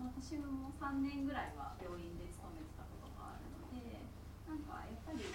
[0.01, 0.19] ので
[0.77, 4.03] 3年ぐらいは病院で勤めてたことがあるので
[4.45, 5.25] なんかやっぱり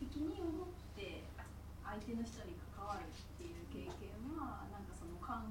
[0.00, 1.24] 責任を持って
[1.86, 5.46] 相手の人に関わるっていう経験はなんかその看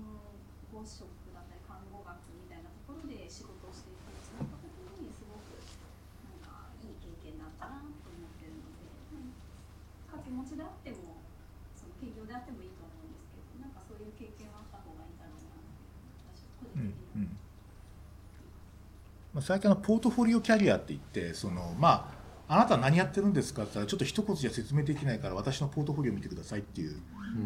[0.69, 4.67] 護職だったり看護学みたいなところで仕事をしていくその時
[5.01, 5.55] にすごく
[6.27, 9.33] なんかいい経験だったなと思ってるので、うん
[10.05, 11.19] 掛け持ちであっても
[11.75, 15.75] その兼業であってもいいと思うんですけどなんかそういう経験はあった方がいいんだろうなって
[16.23, 17.35] 私は個うん人的にはうん
[19.34, 22.11] まあ、最近のポートフォリオキャリアって言ってそのま
[22.49, 26.95] ああなたは何やってるんですかって言ったらちょっと一言じゃ説明できないから私のポートフォリオ見てくださいっていう、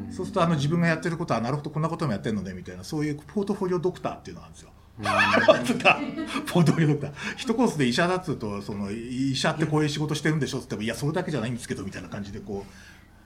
[0.09, 4.71] そうするとあの自分がやってることはなるほどこんなこともやってるのねみたいなそういうポートフォリオドクターっていうのがあるんですよ。
[6.47, 7.13] ポートフォリオドクター。
[7.35, 12.71] 一コースで医者だっつうとその医者ってこういう仕事してるんでしょっつってもいやそれだけじゃないんですけどみたいな感じでこう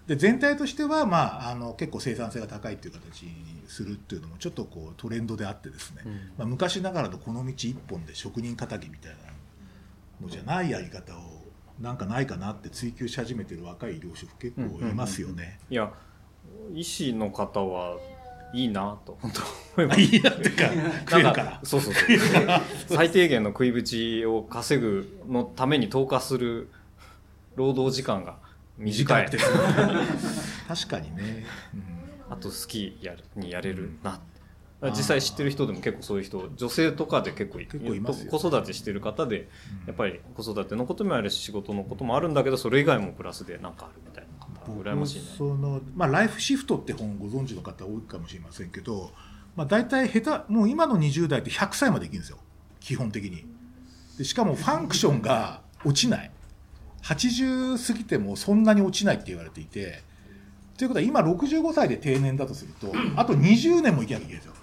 [0.07, 6.11] で全体としては、まあ、あの結構生産性が高いっていう形にするっていうのもちょっとこうトレンドであってですね、うん。
[6.37, 9.17] まあ、昔ながらのこの道一本で職人仇みたいな
[10.21, 11.43] のじゃないやり方を
[11.79, 15.59] なんかないかなって追求し始めてる若い医療職結構いますよね。
[15.69, 15.91] いや
[16.73, 17.97] 医師の方は
[18.53, 19.41] いいなと本当
[19.81, 20.69] 思 いまあすいいなってか
[21.09, 21.61] 食えるから。
[21.63, 22.13] そうそうそう。
[22.87, 26.69] 最低限の食いぶちを稼ぐのために投下する
[27.55, 28.37] 労働時間が
[28.78, 29.26] 短い。
[29.26, 29.38] くて
[30.67, 32.34] 確かにね、うん。
[32.34, 34.19] あと好きやるにやれるな、
[34.82, 38.32] あー実際知ってる人でも結構そういう人女性とかで結構い結構いますよ。
[38.32, 39.47] 子育てしてる方で
[39.88, 45.26] やっぱり子育てのこともあるし仕事のこともあるんだけどそれ以外もプラスでなんかあるみたいな方羨ましいね。
[45.38, 49.11] 僕その、まあ、ライフシフトって本ご存知の方多いかもしれませんけど、
[49.55, 52.39] まあ、大体下手もう今の20代って100歳まで生きるんですよ。
[52.80, 53.45] 基本的に。
[54.17, 56.32] でしかもファンクションが落ちない
[57.03, 60.01] 80過ぎてもそんなに落ちないって言われていて
[60.77, 64.53] ということは今65歳で定年だとするとあと20年も生きなきゃいけないんですよ。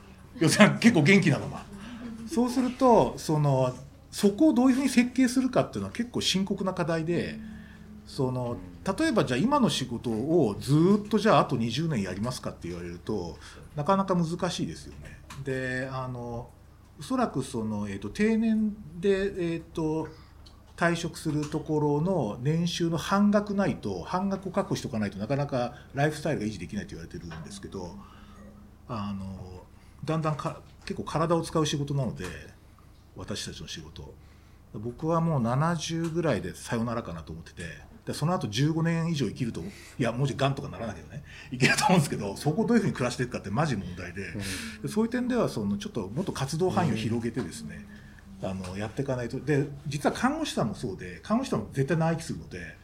[0.41, 1.67] 要するに結構元気なまま。
[2.27, 3.75] そうするとその
[4.11, 7.39] そこをどういうふうに設計するかっていうのは結構深刻な課題で
[8.07, 8.57] その
[8.99, 13.39] 例えばじゃあ今の仕事をずーっとじゃああと20年やりますかって言われると
[13.77, 15.21] なかなか難しいですよね。
[15.45, 16.49] であの
[16.99, 20.09] おそらくその、えー、と定年で、えー、と
[20.81, 27.95] 退職するところの年収の半額ないと半額を確保しておかないとなかなかライフスタイルが維持できないと言われてるんですけど
[28.89, 29.65] あの
[30.07, 32.25] だんだんか結構体を使う仕事なので
[33.15, 34.15] 私たちの仕事。
[34.73, 37.65] 僕はもう70ぐらいでさよならかなと思ってて
[38.07, 39.65] でその後15年以上生きるとい
[39.99, 44.33] やもしがんとかならなきゃねいけると思うんですけどそこをどういうふうに暮らしていくかってマジ問題で
[44.83, 47.85] でそういう点ではそのちょっともっと活動範囲を広げてですね、
[48.43, 49.39] あのやっていかないと。
[49.41, 52.77] で実は看護師さんもそうで看護師さんも絶対長生きするので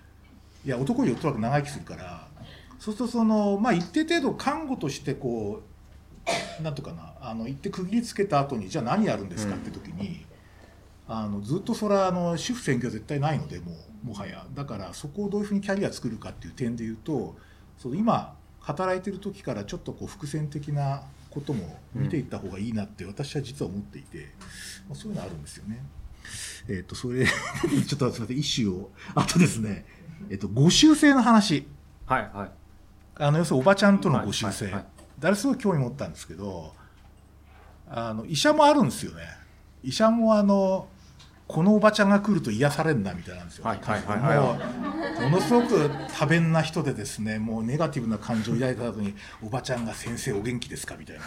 [0.64, 2.28] いや男よりおそらく長生きするから
[2.78, 5.62] そうするとその、まあ、一定程度看護としてこ
[6.60, 10.26] うなんとかなあの一定区切りつけた後にじゃあ何やるんですかって時に、
[11.08, 13.72] あのずっとそれはあの主婦選挙は絶対ないのでも
[14.04, 14.44] うもはや。
[14.54, 17.36] だからそこをどういうふうにキャリア作るかっていう点で言うと
[17.78, 21.02] その今働いてる時からちょっとこう伏線的な
[21.36, 24.30] ことも見ていった方がいいなって私は実は思っていて、
[24.88, 25.84] まあ、そういうのあるんですよね。
[26.66, 29.84] えっ、とそれ ちょっとすみませんイシューをあとですね、
[30.30, 31.68] えっとご修正の話。
[32.06, 32.50] はいはい。
[33.16, 34.90] あの要するにおばちゃんとのご修正、はいはいはい。
[35.18, 36.74] 誰すごい興味持ったんですけど
[37.88, 39.22] あの医者もあるんですよね。
[39.82, 40.88] 医者もあの
[41.48, 43.72] このおばちゃんが来ると癒されるなみたいなんですよ、も
[45.26, 51.22] うものすごく多弁な人でですねもうネガティブな感情を抱いた後におばちゃんが「先生お元気ですか?」みたいな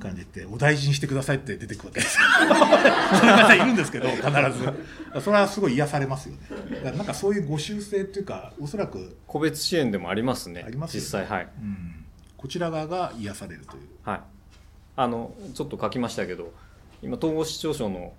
[0.00, 2.24] 感じで言って「お大事にしてください」って出てくるわけですよ。
[3.20, 5.20] そういう方いるんですけど必ず。
[5.22, 6.40] それはすごい癒されますよね。
[6.76, 11.04] だからなんかそういうご修正っていうかおそらく個別支援でもありますねありますよね。
[11.04, 11.48] 実際はい。
[11.60, 12.04] うん。
[12.38, 13.82] こちら側が癒されるという。
[14.04, 14.20] はい。
[14.96, 16.52] あのちょっと書きましたけど
[17.02, 18.12] 今統合失調症の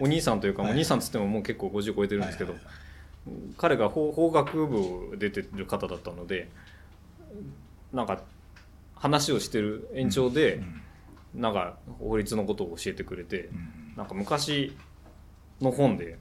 [0.00, 2.54] お兄さんというか、はいお兄さんっつってももう結構50超えてるんですけど、
[3.56, 6.48] 彼が法法学部出てる方だったので
[7.92, 8.22] なんか
[8.94, 10.82] 話をしてる延長で、うん
[11.34, 13.94] なんか法律のことを教えてくれて、うん。
[13.96, 14.76] なんか昔
[15.60, 16.18] の本で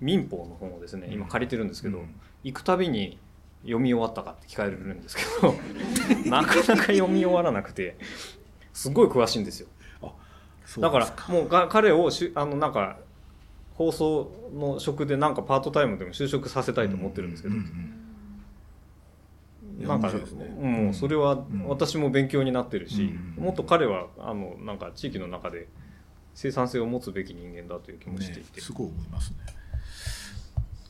[0.00, 2.14] 民法の本をですね今借りてるんですけど、うん。
[2.44, 3.18] 行くたびに
[3.62, 5.54] 読み終わったかって聞かれるんですけど
[6.30, 7.96] なかなか読み終わらなくて
[8.72, 9.66] すごい詳しいんですよ
[10.78, 12.98] だからもうが彼をしあのなんか
[13.74, 18.02] 放送の職でなんかパートタイムでも就職させたいと思ってるんですけど、うんうん
[19.78, 20.18] いやなんかね
[20.58, 23.44] もうそれはん私も勉強になってるし、うん。
[23.44, 25.68] もっと彼はあのなんか地域の中で
[26.34, 29.36] 生産性を持つべき人間だという気もしていて、ねすごい思いますね。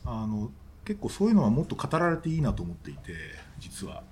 [0.05, 0.51] あの
[0.85, 3.13] 結構そういうのはもっと語られていいなと思っていて
[3.59, 4.03] 実は。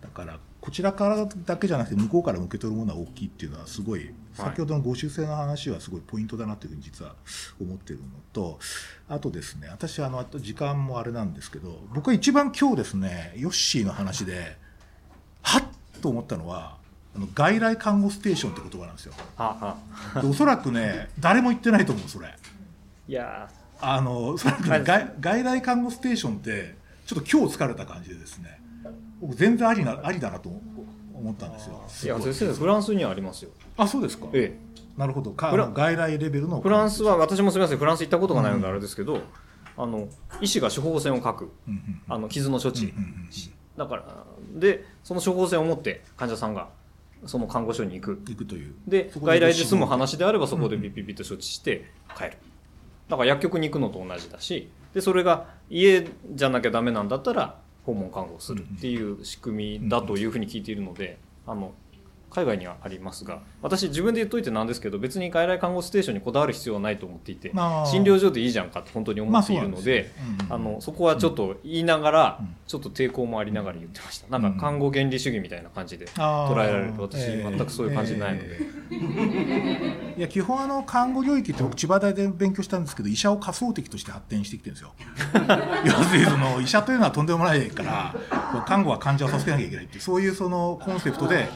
[0.00, 7.14] だからこちらからだけじゃなくて向こうから受け取るものは大きいっていうのはすごい先ほどのご修正の話はすごいポイントだなというふうに実は
[7.60, 8.58] 思ってるのと
[9.08, 14.56] あとですね私あのあと時間もあれなんですけど僕は一番今日ですねヨッシーの話で
[15.42, 15.62] はっ
[16.02, 16.78] と思ったのは
[17.14, 19.14] あの外来看護ステーションって言葉なんですよ。
[19.36, 19.78] あ
[20.16, 20.20] あ。
[20.20, 22.34] でおそらくね誰も言ってないと思うそれ。
[23.06, 23.48] いや
[23.80, 26.74] あのおそらくね外外来看護ステーションって
[27.06, 28.65] ちょっと今日疲れた感じでですね
[29.20, 30.50] 僕全然ありなありだなと
[31.14, 31.82] 思ったんですよ。
[31.86, 33.50] ーいや先生フランスにはありますよ。
[33.76, 34.26] あそうですか。
[34.32, 34.58] え
[34.96, 35.32] なるほど。
[35.32, 39.20] 外来レベルのえフランスは私もすみませんフランス行ったことがないのであれですけど、
[39.76, 40.08] あの
[40.40, 43.28] 医師が処方箋を書くうんうんあの傷の処置、うんうんうん
[43.76, 44.24] だから
[44.54, 46.68] でその処方箋を持って患者さんが
[47.26, 48.22] その看護所に行く。
[48.26, 48.74] 行くという。
[48.86, 52.32] で外来で済む話であればそこでピッピッピッと処置して帰る。
[53.08, 61.72] だから薬局に行くのと同じだしでそれが家じゃなきゃダメなんだったら訪問看護するっていう仕組みだというふうに聞いているのであの
[62.36, 72.56] 海外にはありますが私自分で言っといてなんですけど別に外来看護ステーションにこだわる必要はないと思っていて診療所でいいじゃんかって本当に思っているので,、まあそうなんですようんうんあのそこはちょっと言いながら、うん。
[72.66, 74.26] ちょっと抵抗もありながら言ってました。
[74.38, 76.92] なんか看護原理主義みたいな感じで捉えられる。
[76.94, 78.60] と私ええ全くそういう感じないので、
[80.18, 84.94] いや基本あの看護領域って僕千葉大で勉強したんですけど医者を仮想敵として発展してきてるんですよ。
[85.86, 88.14] 要するにその医者というのはとんでもないから
[88.66, 91.48] 看護は患者を助けなきゃいけないっていうそういうそのコンセプトで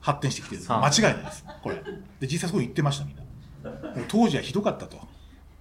[0.00, 0.62] 発展してきてる。
[0.62, 1.44] 間はあ違いないです。
[1.62, 1.76] これ。
[1.76, 3.22] で実際そう言ってましたみんな。
[4.08, 4.98] 当時はひどかったと。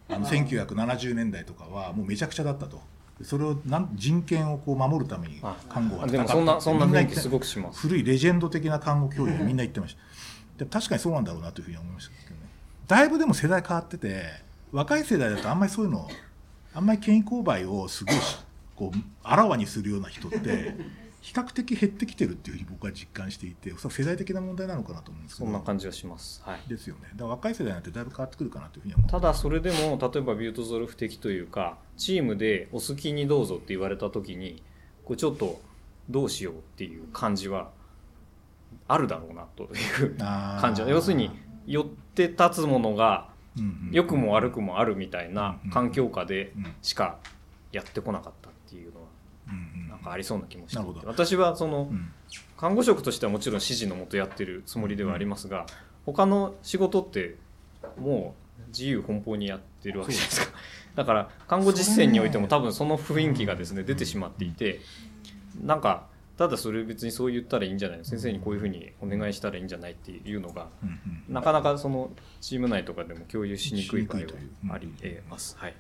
[0.10, 2.82] あの1970年代とかはもうめちゃくちゃだったと。
[3.22, 7.82] それをなん人権をこう守るためにあ看護はでもそんなそんな雰囲気すごくします。
[7.82, 10.00] 古いレジェンド的な看護教育をみんな言ってました。
[10.58, 12.42] でも確かにそうなんだろうなというふうに思いましたけどね。
[12.88, 14.24] だいぶでも世代変わってて
[14.72, 16.10] 若い世代だとあんまりそういうの
[16.74, 18.38] あんまり権威勾配をすごいし
[18.76, 20.76] こうあらわにするような人って
[21.22, 26.42] 比較的減ってきてるっていうふうに僕は実感していておそ世代的な問題なのかなと思うんですけそどんな感じはします。
[26.46, 26.60] はい。
[26.70, 27.10] ですよね。
[27.12, 34.64] だから若い世代になってだいぶ変わってくるかなというふうに思うただそれでも例えばビュートゾルフ的というかチームでお好きにどうぞって言われた時に
[35.04, 35.60] こうちょっと
[36.10, 37.70] どうしようっていう感じは
[38.88, 41.32] あるだろうなという感じは要するに
[41.68, 43.30] 寄って立つものが
[43.92, 47.18] 良くも悪くもあるみたいな環境下でうんしか
[47.72, 49.08] やってこなかったっていうのは
[49.50, 52.12] うんうんなんかありそうな気もしていて私はそのうん。
[52.58, 55.66] 看護職としてはもちろん指示のもとやってるつもりではありますが
[56.06, 57.38] 他の仕事って
[57.98, 60.58] もう自由奔放にやってるわけじゃないですか。
[60.96, 64.82] だから看護実践においても多分その雰囲気がですね出てしまっていて
[65.64, 70.92] なんかただそれ別にそう言ったらいいんじゃない先生にこういうふうにお願いしたらいいんじゃないっていうのがうんう
[71.32, 71.34] ん。
[71.34, 74.24] なかなかそのチーム内とかでも共有しにくい場合
[74.68, 75.58] はありえます。
[75.58, 75.74] はい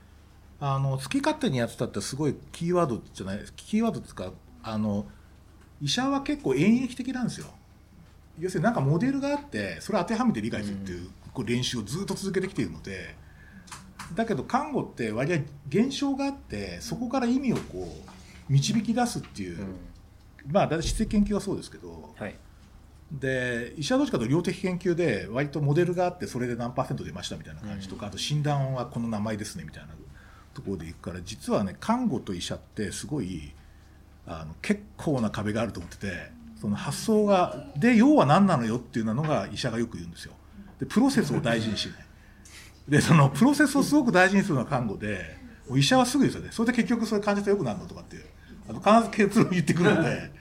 [0.62, 4.32] あの好き勝手にやってたってすごいキーワードじゃないキーワードですか
[4.62, 5.05] あの
[5.82, 7.47] 医者は結構演繹的なんですよ。
[8.39, 13.16] 要するになんかモデルがあってそれを当てはめて理解するっていう,、こう練習をずっと続けてきているので
[14.16, 15.38] だけど看護って割合
[15.68, 19.60] 現象があってそこから意味をこう導き出すっていう、
[20.51, 22.36] まあ大体質的研究はそうですけどはい。
[23.12, 29.89] で医者はどっちかというと量的研究で割とモデルがあってそれで何パーセント出ましたみたいな感じとか、あと診断はこの名前ですねみたいな
[30.60, 33.53] ところでいくから実はね看護と医者ってすごい
[34.28, 36.32] あの結構な壁があると思ってて
[36.62, 40.34] その発想がで要は何なのよっていうのが医者がよく言うんですよ。
[40.80, 41.97] でプロセスを大事にしない。
[42.88, 45.38] でそのプロセスをすごく大事にするのは看護で
[45.76, 48.26] 医者はすぐですよねそれで結局そういう患者と良くなるのとかっていう
[48.68, 50.32] あの必ず結論言ってくるので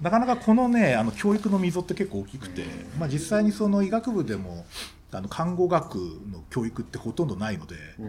[0.00, 2.64] なかなかこのねあの教育の溝って結構大きくて、
[2.98, 4.64] まあ、実際にその医学部でも
[5.12, 5.96] あの看護学
[6.30, 8.04] の教育ってほとんどないのでう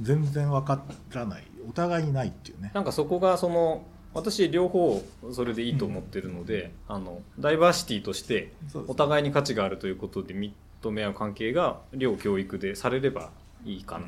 [0.00, 0.82] 全然分か
[1.12, 1.44] らない。
[1.68, 2.70] お互いにないっていうね。
[2.74, 3.84] なんかそこがその
[4.14, 8.52] 私両方それでいいと思ってるので、あのダイバーシティとして
[8.86, 10.52] お互いに価値があるということで認
[10.90, 13.30] め合う関係が両教育でされれば
[13.64, 14.06] いいかな、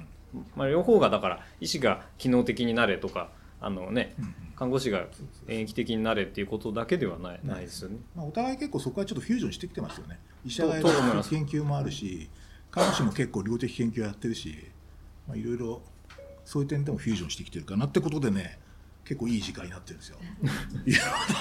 [0.55, 3.30] まあ、両方がだから医師が機能的になれとか
[3.61, 4.34] あの、ね、うんうん。
[4.55, 5.07] 看護師が
[5.49, 7.99] 演疫的になれっていうことだけではない,、ないですよね。
[8.14, 10.18] まあ、お互い結構そこはちょっとフュージョンしてきてますよね。
[10.45, 12.30] 医者がやる研究もあるし
[12.70, 14.55] 看護師も結構量的研究やってるし。
[14.55, 14.76] まあ
[15.35, 15.83] いろいろ
[16.45, 18.59] そういう点でもフュージョンしてきてるかなってことでね
[19.05, 20.18] 結構いい時間になってるんですよ。
[20.87, 20.99] いや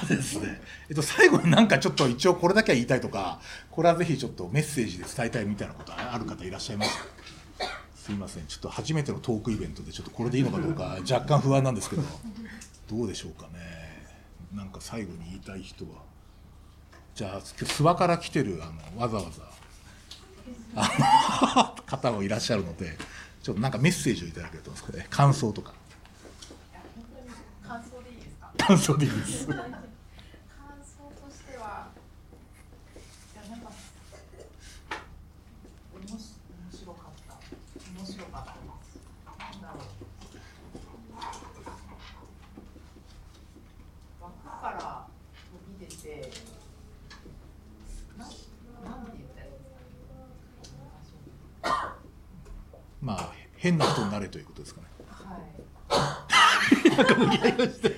[0.08, 0.62] ですね。
[0.88, 3.40] えっと最後になんかちょっと一応これだけは言いたいとか、
[3.72, 6.96] これはぜひちょっとメッセージで伝えたいみたいなことある方いらっしゃいます？
[6.96, 7.06] か。
[7.96, 8.46] すいません。
[8.46, 12.04] ちょっと初めてのトークイベントでちょっとこれでいいのかどうか 若干不安なんですけど、
[12.88, 14.06] どうでしょうかね。
[14.54, 16.04] なんか最後に言いたい人は。
[17.16, 19.42] じゃあ今日諏訪から来てるあのわざわざ
[20.76, 22.96] あの方もいらっしゃるので、
[23.46, 25.08] ちょっとなんかメッセージをいただけると思うんですけどね。
[25.12, 25.72] 感想とか。
[27.62, 28.52] 感想でいいですか？
[28.58, 29.46] 感想でいいです。
[29.46, 31.90] 感想としては
[33.36, 33.70] いやなんか
[35.94, 37.36] おもし面白かった
[38.00, 39.84] 面白かったですなんだろう
[44.24, 45.06] 枠から
[45.52, 46.32] 飛び出て
[48.18, 50.72] ななんて言ったらいいんです
[51.62, 51.96] か
[53.02, 53.34] まあ
[53.66, 54.88] 変な人になれということですかね。
[55.10, 55.50] はい。
[56.86, 57.90] なんか無理やりまして。
[57.90, 57.98] う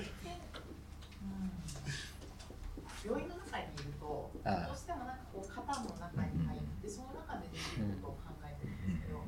[3.04, 4.72] 病院の中にいるとああ。
[4.72, 9.20] どうしてもなんかこう肩の中に入ってその中でできることを考えてるんですけど、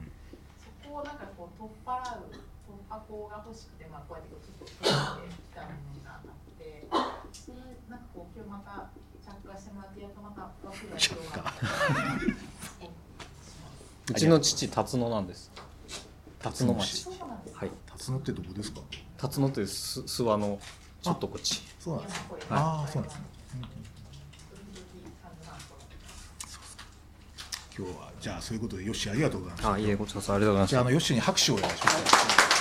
[0.65, 6.89] そこをなんかこう取っ払う突破口が欲しくてまあこうやってちょっと取ってきたものがあって
[7.37, 7.61] それ
[7.93, 8.89] なんかこう今日また
[9.21, 12.89] 着火してもらってやっとまた枠が広がって
[14.09, 15.50] うちの父辰野なんです
[16.43, 17.07] 辰野町。
[17.55, 17.71] はい。
[17.87, 18.81] 辰野ってどこですか？
[19.19, 20.59] 辰野ってす諏訪の
[21.03, 21.63] ちょっとこっち。
[21.79, 22.23] そうなんですね。
[22.51, 23.25] ああそうなんですね。
[27.79, 29.73] 今日はじゃあそういうことでよしありがとうございました。
[29.73, 30.73] あいえこちらこそありがとうございました。
[30.73, 32.60] じゃああのよしに拍手をお願いします